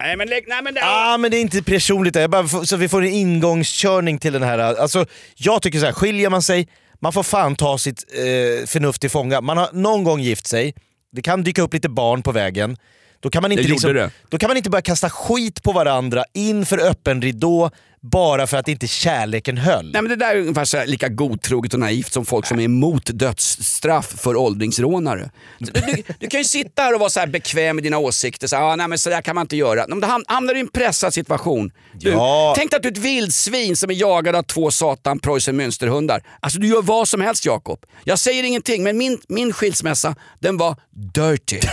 [0.00, 0.80] Nej men, lägg- nej, men det...
[0.84, 2.16] ah, men det är inte personligt.
[2.16, 4.58] Jag bara, så vi får en ingångskörning till den här.
[4.58, 5.06] Alltså,
[5.36, 6.68] jag tycker så här, skiljer man sig,
[7.00, 9.40] man får fan ta sitt eh, förnuft till fånga.
[9.40, 10.74] Man har någon gång gift sig,
[11.12, 12.76] det kan dyka upp lite barn på vägen.
[13.24, 14.10] Då kan man inte, liksom, det.
[14.28, 18.68] då kan man inte börja kasta skit på varandra inför öppen ridå bara för att
[18.68, 19.92] inte kärleken höll.
[19.92, 22.58] Nej, men det där är ungefär så här lika godtroget och naivt som folk som
[22.60, 25.30] är emot dödsstraff för åldringsrånare.
[25.58, 28.46] Du, du, du kan ju sitta här och vara så här bekväm med dina åsikter.
[28.46, 29.84] Så, här, ah, nej, men så där kan man inte göra.
[29.88, 31.70] Men då ham- hamnar du i en pressad situation.
[31.92, 32.54] Du, Ja.
[32.56, 36.22] Tänk dig att du är ett vildsvin som är jagad av två satan preussen münsterhundar.
[36.40, 37.78] Alltså du gör vad som helst Jakob.
[38.04, 40.76] Jag säger ingenting men min, min skilsmässa den var
[41.14, 41.60] dirty.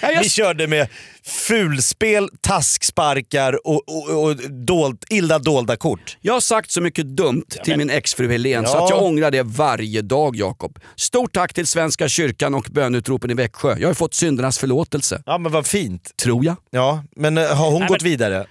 [0.00, 0.88] Ja, jag Vi körde med
[1.24, 6.16] fulspel, tasksparkar och, och, och dold, illa dolda kort.
[6.20, 8.84] Jag har sagt så mycket dumt till min exfru Helen så Ja.
[8.84, 10.78] att jag ångrar det varje dag Jakob.
[10.96, 13.76] Stort tack till Svenska kyrkan och bönutropen i Växjö.
[13.78, 15.22] Jag har fått syndernas förlåtelse.
[15.26, 16.16] Ja men vad fint.
[16.16, 16.56] Tror jag.
[16.70, 18.46] Ja, men eh, har hon Nej, gått men- vidare?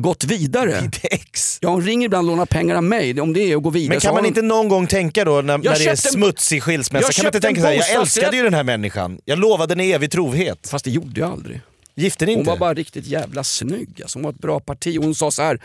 [0.00, 0.90] Gått vidare?
[1.02, 1.58] Ex?
[1.60, 3.20] Ja, hon ringer ibland och lånar pengar av mig.
[3.20, 5.40] Om det är att gå vidare Men kan man hon- inte någon gång tänka då
[5.42, 7.90] när, när det är en- smutsig skilsmässa, Jag kan man inte en tänka såhär, jag
[8.00, 9.18] älskade ju den här människan.
[9.24, 10.68] Jag lovade henne evig trohet.
[10.68, 11.60] Fast det gjorde jag aldrig.
[11.94, 12.50] Gifte ni Hon inte?
[12.50, 14.02] var bara riktigt jävla snygg.
[14.02, 14.98] Alltså, hon var ett bra parti.
[14.98, 15.60] Hon sa så här.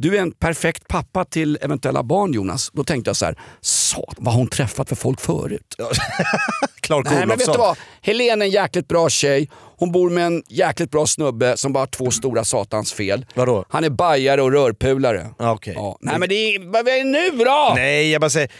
[0.00, 2.70] Du är en perfekt pappa till eventuella barn Jonas.
[2.72, 5.74] Då tänkte jag så här, satan vad har hon träffat för folk förut?
[6.80, 7.76] Clark Nej men vet du vad?
[8.02, 9.50] Helene är en jäkligt bra tjej.
[9.76, 13.26] Hon bor med en jäkligt bra snubbe som bara har två stora satans fel.
[13.34, 13.64] Vadå?
[13.68, 15.26] Han är bajare och rörpulare.
[15.38, 15.74] Ah, okej.
[15.76, 15.98] Ja.
[16.00, 17.72] Nej men det är, vad är det nu då?
[17.74, 18.50] Nej, jag bara säger.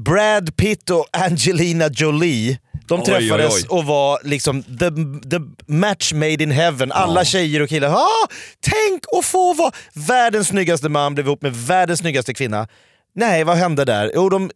[0.00, 3.78] Brad Pitt och Angelina Jolie, de Oj, träffades oj, oj.
[3.78, 4.90] och var liksom the,
[5.30, 6.92] the match made in heaven.
[6.92, 8.28] Alla tjejer och killar, ah,
[8.60, 12.68] tänk att få vara världens snyggaste man, blev ihop med världens snyggaste kvinna.
[13.14, 14.12] Nej, vad hände där?
[14.14, 14.50] Jo, de eh,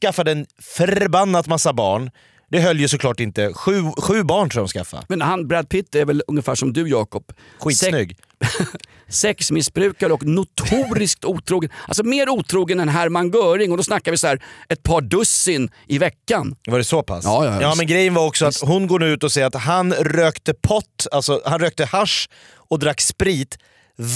[0.00, 2.10] skaffade en förbannat massa barn.
[2.50, 3.52] Det höll ju såklart inte.
[3.52, 5.04] Sju, sju barn tror jag de skaffade.
[5.08, 7.32] Men han Brad Pitt är väl ungefär som du Jakob.
[7.58, 8.16] Skitsnygg.
[9.10, 11.70] Sexmissbrukare och notoriskt otrogen.
[11.88, 15.70] Alltså mer otrogen än Hermann Göring och då snackar vi så här ett par dussin
[15.86, 16.56] i veckan.
[16.66, 17.24] Var det så pass?
[17.24, 19.54] Ja, ja, ja men grejen var också att hon går nu ut och säger att
[19.54, 22.28] han rökte pott, alltså han rökte hasch
[22.68, 23.58] och drack sprit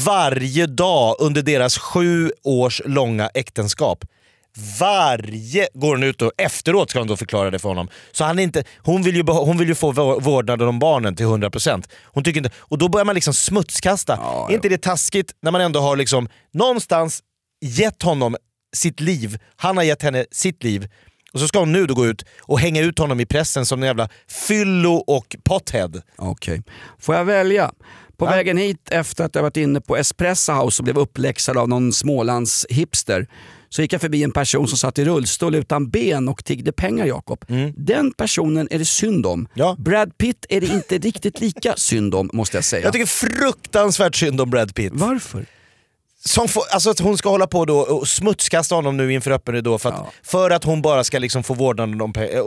[0.07, 4.05] varje dag under deras sju års långa äktenskap.
[4.81, 7.89] Varje går hon ut och efteråt ska hon då förklara det för honom.
[8.13, 11.17] Så han är inte, hon, vill ju, hon vill ju få vå- vårdnaden om barnen
[11.17, 11.85] till 100%.
[12.05, 14.19] Hon tycker inte, och då börjar man liksom smutskasta.
[14.23, 17.23] Ja, är inte det taskigt när man ändå har liksom någonstans
[17.65, 18.37] gett honom
[18.77, 20.89] sitt liv, han har gett henne sitt liv
[21.33, 23.83] och så ska hon nu då gå ut och hänga ut honom i pressen som
[23.83, 26.03] en jävla fyllo och pothead.
[26.17, 26.63] Okej.
[26.99, 27.73] Får jag välja?
[28.17, 31.69] På vägen hit efter att jag varit inne på Espresso House och blev uppläxad av
[31.69, 33.27] någon Smålands hipster
[33.75, 37.07] så gick jag förbi en person som satt i rullstol utan ben och tiggde pengar
[37.07, 37.45] Jakob.
[37.77, 39.39] Den personen är det synd om.
[39.39, 39.51] Mm.
[39.55, 39.77] Ja.
[39.79, 42.85] Brad Pitt är det inte riktigt lika synd om måste jag säga.
[42.85, 44.93] Jag tycker fruktansvärt synd om Brad Pitt.
[44.95, 45.47] Varför?
[46.29, 49.55] Som får, alltså att hon ska hålla på då och smutskasta honom nu inför öppen
[49.55, 52.39] ridå för att, för att hon bara ska liksom få vårdnaden om pengarna.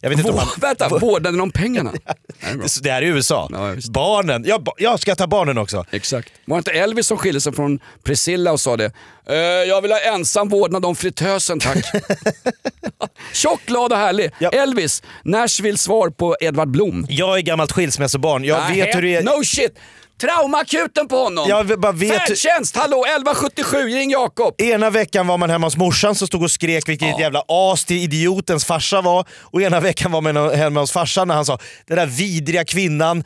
[0.00, 0.48] Jag vet inte om Vå- han...
[0.60, 1.92] Vänta, vårdnaden om pengarna?
[2.82, 3.48] Det här är USA.
[3.52, 3.74] Ja.
[3.90, 4.44] Barnen.
[4.46, 5.84] Ja, ba- jag ska ta barnen också.
[5.90, 6.32] Exakt.
[6.44, 8.92] Var det inte Elvis som skilde sig från Priscilla och sa det?
[9.26, 11.84] "Eh, jag vill ha ensam vårdnad om fritösen tack.
[13.32, 14.30] Tjock, glad och härlig.
[14.52, 17.06] Elvis, Nashville svar på Edvard Blom.
[17.08, 18.44] Jag är gammalt skilsmässobarn.
[18.44, 19.22] Jag Nej, vet hur det är.
[19.22, 19.78] No shit!
[20.20, 21.48] Traumaakuten på honom!
[21.48, 24.60] Jag bara vet Färdtjänst, hallå 1177, ring Jakob!
[24.60, 27.96] Ena veckan var man hemma hos morsan som stod och skrek vilket jävla as till
[27.96, 29.26] idiotens farsa var.
[29.30, 33.24] Och ena veckan var man hemma hos farsan när han sa den där vidriga kvinnan,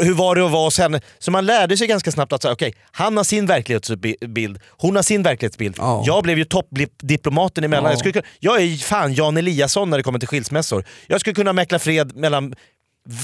[0.00, 1.00] hur var det att vara hos henne?
[1.18, 5.02] Så man lärde sig ganska snabbt att säga, okej, han har sin verklighetsbild, hon har
[5.02, 5.74] sin verklighetsbild.
[5.78, 6.02] Ja.
[6.06, 7.84] Jag blev ju toppdiplomaten emellan.
[7.84, 7.90] Ja.
[7.90, 10.84] Jag, skulle, jag är fan Jan Eliasson när det kommer till skilsmässor.
[11.06, 12.54] Jag skulle kunna mäkla fred mellan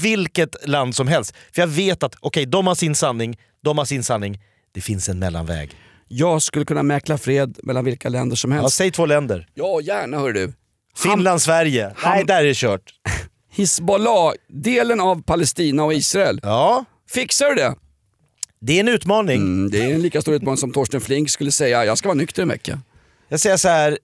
[0.01, 1.35] vilket land som helst.
[1.51, 4.39] För jag vet att okej, de har sin sanning, de har sin sanning.
[4.73, 5.71] Det finns en mellanväg.
[6.07, 8.75] Jag skulle kunna mäkla fred mellan vilka länder som Ja, helst.
[8.77, 9.47] säg två länder.
[9.53, 10.53] Ja, gärna hör du.
[10.97, 11.93] Finland, Sverige.
[12.03, 12.93] Nej, där är det kört.
[13.51, 16.39] Hizbollah, delen av Palestina och Israel.
[16.43, 16.85] Ja.
[17.09, 17.75] Fixar du det?
[18.61, 19.37] Det är en utmaning.
[19.41, 22.17] Mm, det är en lika stor utmaning som Torsten Flink skulle säga, jag ska vara
[22.17, 22.79] nykter en vecka.
[23.33, 23.97] Jag säger så här.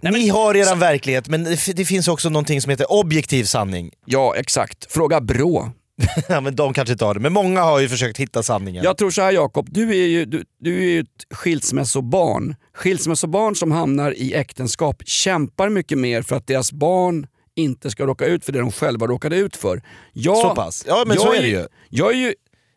[0.00, 3.90] ni har er verklighet, men det, det finns också någonting som heter objektiv sanning.
[4.04, 4.92] Ja, exakt.
[4.92, 5.70] Fråga Brå.
[6.28, 8.84] ja, men de kanske inte har det, men många har ju försökt hitta sanningen.
[8.84, 12.54] Jag tror så här Jakob, du är ju, du, du är ju ett skilsmässobarn.
[12.74, 17.26] Skilsmässobarn som hamnar i äktenskap kämpar mycket mer för att deras barn
[17.56, 19.82] inte ska råka ut för det de själva råkade ut för.
[20.12, 20.84] Jag, Så pass?
[20.88, 21.66] Ja, men så är det ju.
[21.88, 22.34] Jag är ju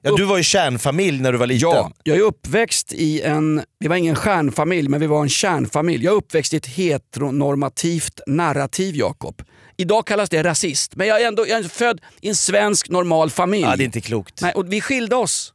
[0.10, 1.70] Ja, du var ju kärnfamilj när du var liten.
[1.70, 6.05] Ja, jag är uppväxt i en, vi var ingen stjärnfamilj, men vi var en kärnfamilj.
[6.05, 9.41] Jag är uppväxt i ett heteronormativt narrativ, Jakob.
[9.78, 13.30] Idag kallas det rasist, men jag är ändå jag är född i en svensk normal
[13.30, 13.64] familj.
[13.64, 14.41] Ja, det är inte klokt.
[14.41, 15.53] Nej, och vi skilde oss.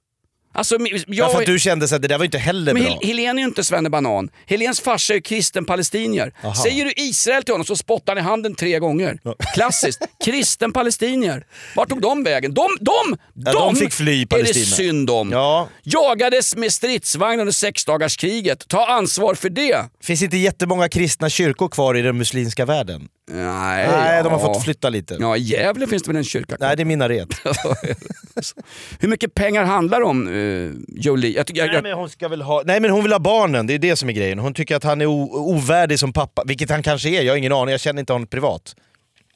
[0.55, 2.99] Alltså, jag, Ja, för att du kände att det där var inte heller men bra.
[3.03, 4.29] Hel Helen är ju inte svennebanan.
[4.47, 6.33] Helens farsa är ju kristen palestinier.
[6.45, 6.55] Aha.
[6.55, 9.19] Säger du Israel till honom så spottar han i handen tre gånger.
[9.55, 10.03] Klassiskt.
[10.25, 11.47] kristen palestinier.
[11.77, 12.55] Vart tog de vägen?
[12.55, 14.65] De, de, Ja, de fick fly i är det Palestina.
[14.77, 15.31] synd om.
[15.33, 15.69] Ja.
[15.83, 18.69] Jagades med stridsvagn under sexdagarskriget.
[18.69, 19.85] Ta ansvar för det.
[20.03, 23.09] Finns inte jättemånga kristna kyrkor kvar i den muslimska världen?
[23.31, 24.55] Nej, Nej, de har ja.
[24.55, 25.17] fått flytta lite.
[25.21, 26.67] Ja, i Gävle finns det väl en kyrka kvar?
[26.67, 27.29] Nej, det är Minaret.
[28.99, 31.37] Hur mycket pengar handlar det om, uh, Jolie?
[31.37, 32.63] Jag, tycker- jag, Nej men hon ska väl ha...
[32.67, 34.39] Nej men hon vill ha barnen, det är det som är grejen.
[34.39, 37.53] Hon tycker att han är ovärdig som pappa, vilket han kanske är, jag har ingen
[37.53, 38.75] aning, jag känner inte honom privat.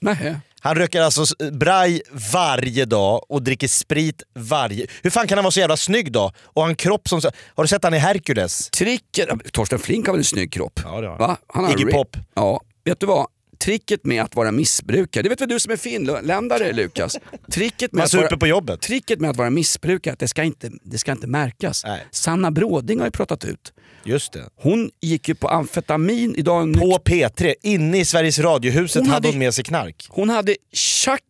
[0.01, 0.37] nej.
[0.61, 4.87] Han röker alltså braj varje dag och dricker sprit varje...
[5.03, 6.33] Hur fan kan han vara så jävla snygg då?
[6.45, 7.21] Och ha en kropp som...
[7.55, 8.71] Har du sett han i Hercules?
[8.71, 10.81] Tricket, Torsten Flink har väl en snygg kropp?
[10.85, 11.37] Ja, det har Va?
[11.47, 12.17] Han har Iggy Pop.
[12.35, 13.27] Ja, vet du vad?
[13.59, 17.17] Tricket med att vara missbrukare, det vet väl du som är finländare Lukas?
[17.53, 18.81] Tricket med, Man att super vara, på jobbet.
[18.81, 21.85] tricket med att vara missbrukare att det ska inte, det ska inte märkas.
[21.85, 22.07] Nej.
[22.11, 23.73] Sanna Bråding har ju pratat ut.
[24.05, 24.49] Just det.
[24.57, 26.75] Hon gick ju på amfetamin idag.
[26.75, 30.07] På P3, inne i Sveriges radiohuset Hon hade hade- hon med sig knark.
[30.09, 31.21] Hon hade tjack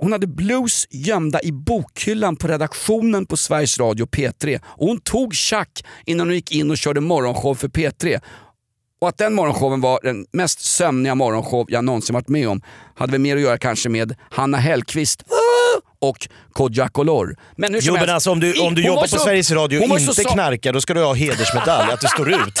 [0.00, 4.60] hon hade blues gömda i bokhyllan på redaktionen på Sveriges Radio P3.
[4.64, 8.20] Och hon tog tjack innan hon gick in och körde morgonshow för P3.
[9.00, 12.62] Och att den morgonshowen var den mest sömniga morgonshow jag någonsin varit med om
[12.96, 15.22] hade väl mer att göra kanske med Hanna Hellquist
[15.98, 17.36] och Kodjo Akolor.
[17.56, 19.18] Men hur som Jo men helst, alltså om du, om du jobbar var på så-
[19.18, 22.30] Sveriges Radio och så inte sa- knarkar, då ska du ha hedersmedalj, att du står
[22.30, 22.38] ut.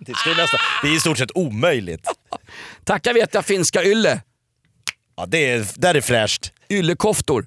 [0.00, 2.00] Det, nästan, det är i stort sett omöjligt.
[2.84, 4.20] Tacka vet jag finska ylle.
[5.16, 6.52] Ja, det är, där är fräscht.
[6.70, 7.46] Yllekoftor.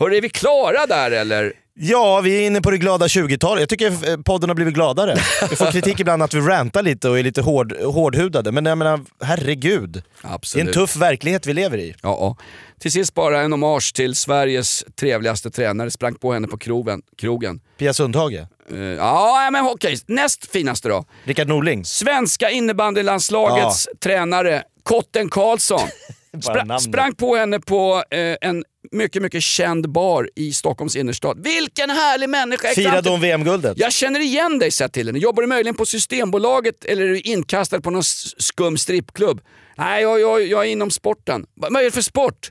[0.00, 1.52] Hörru, är vi klara där eller?
[1.78, 3.60] Ja, vi är inne på det glada 20-talet.
[3.60, 5.14] Jag tycker eh, podden har blivit gladare.
[5.50, 8.78] Vi får kritik ibland att vi rantar lite och är lite hård, hårdhudade, men jag
[8.78, 9.90] menar herregud.
[9.92, 10.66] Det är Absolut.
[10.66, 11.94] en tuff verklighet vi lever i.
[12.02, 12.36] Ja, ja.
[12.80, 15.90] Till sist bara en hommage till Sveriges trevligaste tränare.
[15.90, 17.02] Sprang på henne på krogen.
[17.18, 17.60] krogen.
[17.78, 19.96] Pia Sundhage, Eh, ja, men okej.
[20.06, 21.04] Näst finaste då.
[21.24, 21.84] Rickard Norling.
[21.84, 25.80] Svenska innebandylandslagets tränare Kotten Karlsson.
[26.36, 26.82] Spra- namnet.
[26.82, 31.42] sprang på henne på eh, en mycket, mycket känd bar i Stockholms innerstad.
[31.44, 32.68] Vilken härlig människa!
[32.68, 33.78] Firade hon VM-guldet?
[33.78, 35.18] Jag känner igen dig, sa till henne.
[35.18, 39.40] Jobbar du möjligen på Systembolaget eller är du inkastad på någon skum strippklubb?
[39.76, 41.46] Nej, jag, jag, jag är inom sporten.
[41.60, 42.50] Va- Vad är det för sport?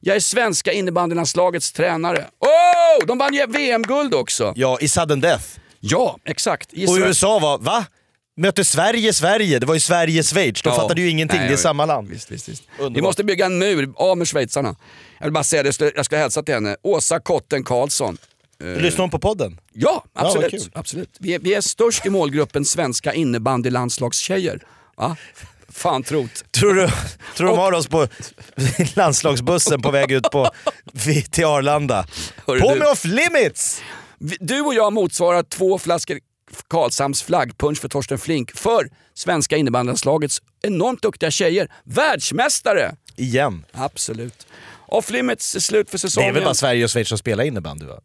[0.00, 2.24] Jag är svenska innebandylandslagets tränare.
[2.40, 3.06] Oh!
[3.06, 4.52] De vann ju VM-guld också.
[4.56, 5.44] Ja, i sudden death.
[5.80, 6.68] Ja, exakt.
[6.72, 7.86] I Och USA var, va?
[8.36, 9.58] Mötte Sverige Sverige?
[9.58, 10.62] Det var ju Sverige-Schweiz.
[10.62, 10.76] De Ja.
[10.76, 12.08] fattade ju ingenting, Nej, det är samma land.
[12.08, 12.62] Visst, visst, visst.
[12.94, 14.76] Vi måste bygga en mur, av med schweizarna.
[15.18, 16.76] Jag vill bara säga det, jag ska- hälsa till henne.
[16.82, 18.18] Åsa Kotten Karlsson.
[18.60, 19.60] Lyssnar hon på podden?
[19.72, 20.50] Ja, absolut.
[20.50, 20.60] kul.
[20.74, 21.16] absolut.
[21.20, 24.60] Vi, är, vi är störst i målgruppen svenska innebandylandslagstjejer.
[24.96, 25.16] Va?
[25.68, 26.44] Fan trot.
[26.50, 26.88] Tror du,
[27.36, 28.08] tror de har oss på
[28.94, 30.50] landslagsbussen på väg ut på,
[31.30, 32.06] till Arlanda?
[32.46, 32.78] Hörru På du.
[32.78, 33.82] med off limits!
[34.40, 36.18] Du och jag motsvarar två flaskor
[36.68, 41.68] Karlshamns flaggpunsch för Torsten Flink för svenska innebandylandslagets enormt duktiga tjejer.
[41.84, 42.96] Världsmästare!
[43.16, 43.64] Igen.
[43.72, 44.46] Absolut.
[44.86, 46.28] Off limits är slut för Det säsongen.
[46.30, 48.00] är väl bara Sverige och Schweiz som spelar innebandy va?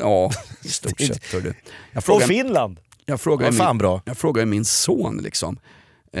[0.00, 0.30] Ja,
[0.62, 1.32] i stort sett.
[1.32, 1.54] hör du.
[1.92, 2.80] Jag Och frågar, Finland!
[3.04, 4.02] jag frågar, Vad min, fan bra.
[4.04, 5.58] jag frågar min son liksom.
[6.12, 6.20] Eh,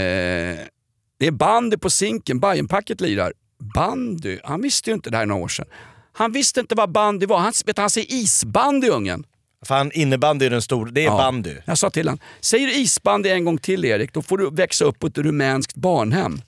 [1.18, 3.32] det är bandy på Zinken, Bajenpacket lirar.
[3.74, 4.38] Bandy?
[4.44, 5.66] Han visste ju inte det här några år sedan.
[6.12, 7.38] Han visste inte vad bandy var.
[7.38, 9.24] Han, vet, han säger isbandy ungen.
[9.66, 11.16] Fan innebandy är den stora, det är Ja.
[11.16, 11.54] bandy.
[11.64, 14.84] Jag sa till honom, säger du isbandy en gång till Erik, då får du växa
[14.84, 16.40] upp på ett rumänskt barnhem.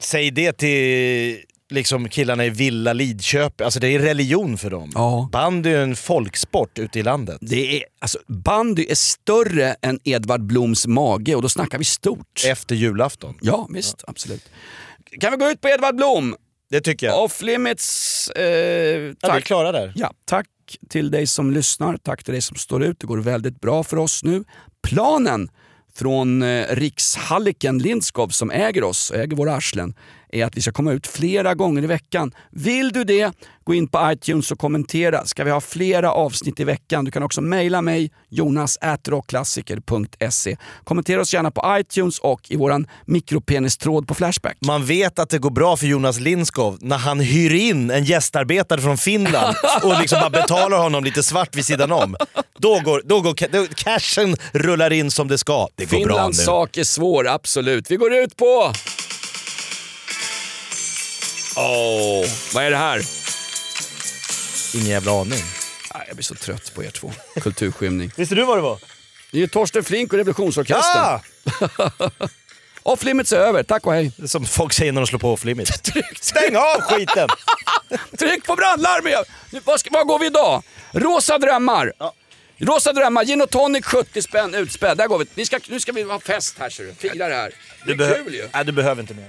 [0.00, 1.38] Säg det till
[1.70, 4.92] liksom killarna i Villa Lidköping, alltså det är religion för dem.
[4.94, 5.28] Ja.
[5.32, 7.38] Bandy är en folksport ute i landet.
[7.40, 12.42] Det är, alltså, bandy är större än Edvard Bloms mage och då snackar vi stort.
[12.46, 13.38] Efter julafton.
[13.42, 14.04] Ja, visst.
[14.06, 14.44] Absolut.
[15.20, 16.36] Kan vi gå ut på Edvard Blom?
[16.70, 17.24] Det tycker jag.
[17.24, 18.30] Off limits.
[18.30, 18.48] Eh, Ja,
[18.98, 19.44] vi är tack.
[19.44, 19.92] klara där.
[19.96, 23.00] Ja, tack Tack till dig som lyssnar, tack till dig som står ut.
[23.00, 24.44] Det går väldigt bra för oss nu.
[24.82, 25.48] Planen
[25.94, 29.94] från eh, Rikshalliken Lindskov som äger oss, äger våra arslen,
[30.32, 32.32] är att vi ska komma ut flera gånger i veckan.
[32.50, 33.32] Vill du det,
[33.64, 35.26] gå in på iTunes och kommentera.
[35.26, 37.04] Ska vi ha flera avsnitt i veckan?
[37.04, 40.56] Du kan också mejla mig, jonas.rockklassiker.se.
[40.84, 44.56] Kommentera oss gärna på iTunes och i våran mikropenistråd på Flashback.
[44.60, 48.80] Man vet att det går bra för Jonas Lindskov när han hyr in en gästarbetare
[48.80, 52.16] från Finland och liksom bara betalar honom lite svart vid sidan om.
[52.58, 55.68] Då går, då går då, cashen rullar in som det ska.
[55.74, 56.44] Det går bra Finlands nu.
[56.44, 57.90] sak är svår, absolut.
[57.90, 58.72] Vi går ut på...
[61.56, 63.02] Åh, vad är det här?
[64.74, 65.42] Ingen jävla aning.
[65.94, 67.12] Nej, Jag blir så trött på er två.
[67.40, 68.12] Kulturskymning.
[68.16, 68.78] Visste du vad det var?
[69.30, 71.02] Det är ju Torsten Flink och Revolutionsorkestern.
[71.02, 71.20] Ah!
[72.82, 74.12] Off limits är över, tack och hej.
[74.16, 75.68] Det är Som folk säger när de slår på off limit.
[76.20, 77.28] Stäng av skiten!
[78.18, 79.28] Tryck på brandlarmet!
[79.50, 80.62] Nu, Vad, ska, vad går vi idag?
[80.92, 81.92] Rosa drömmar.
[82.58, 84.96] Rosa drömmar, gin och tonic 70 spänn utspädd.
[84.96, 85.26] Där går vi.
[85.34, 86.94] vi ska, nu ska vi ha fest här ser du.
[86.94, 87.52] Fira det här.
[87.86, 88.48] Det är Du, kul ju.
[88.54, 89.28] Nej, du behöver inte mer.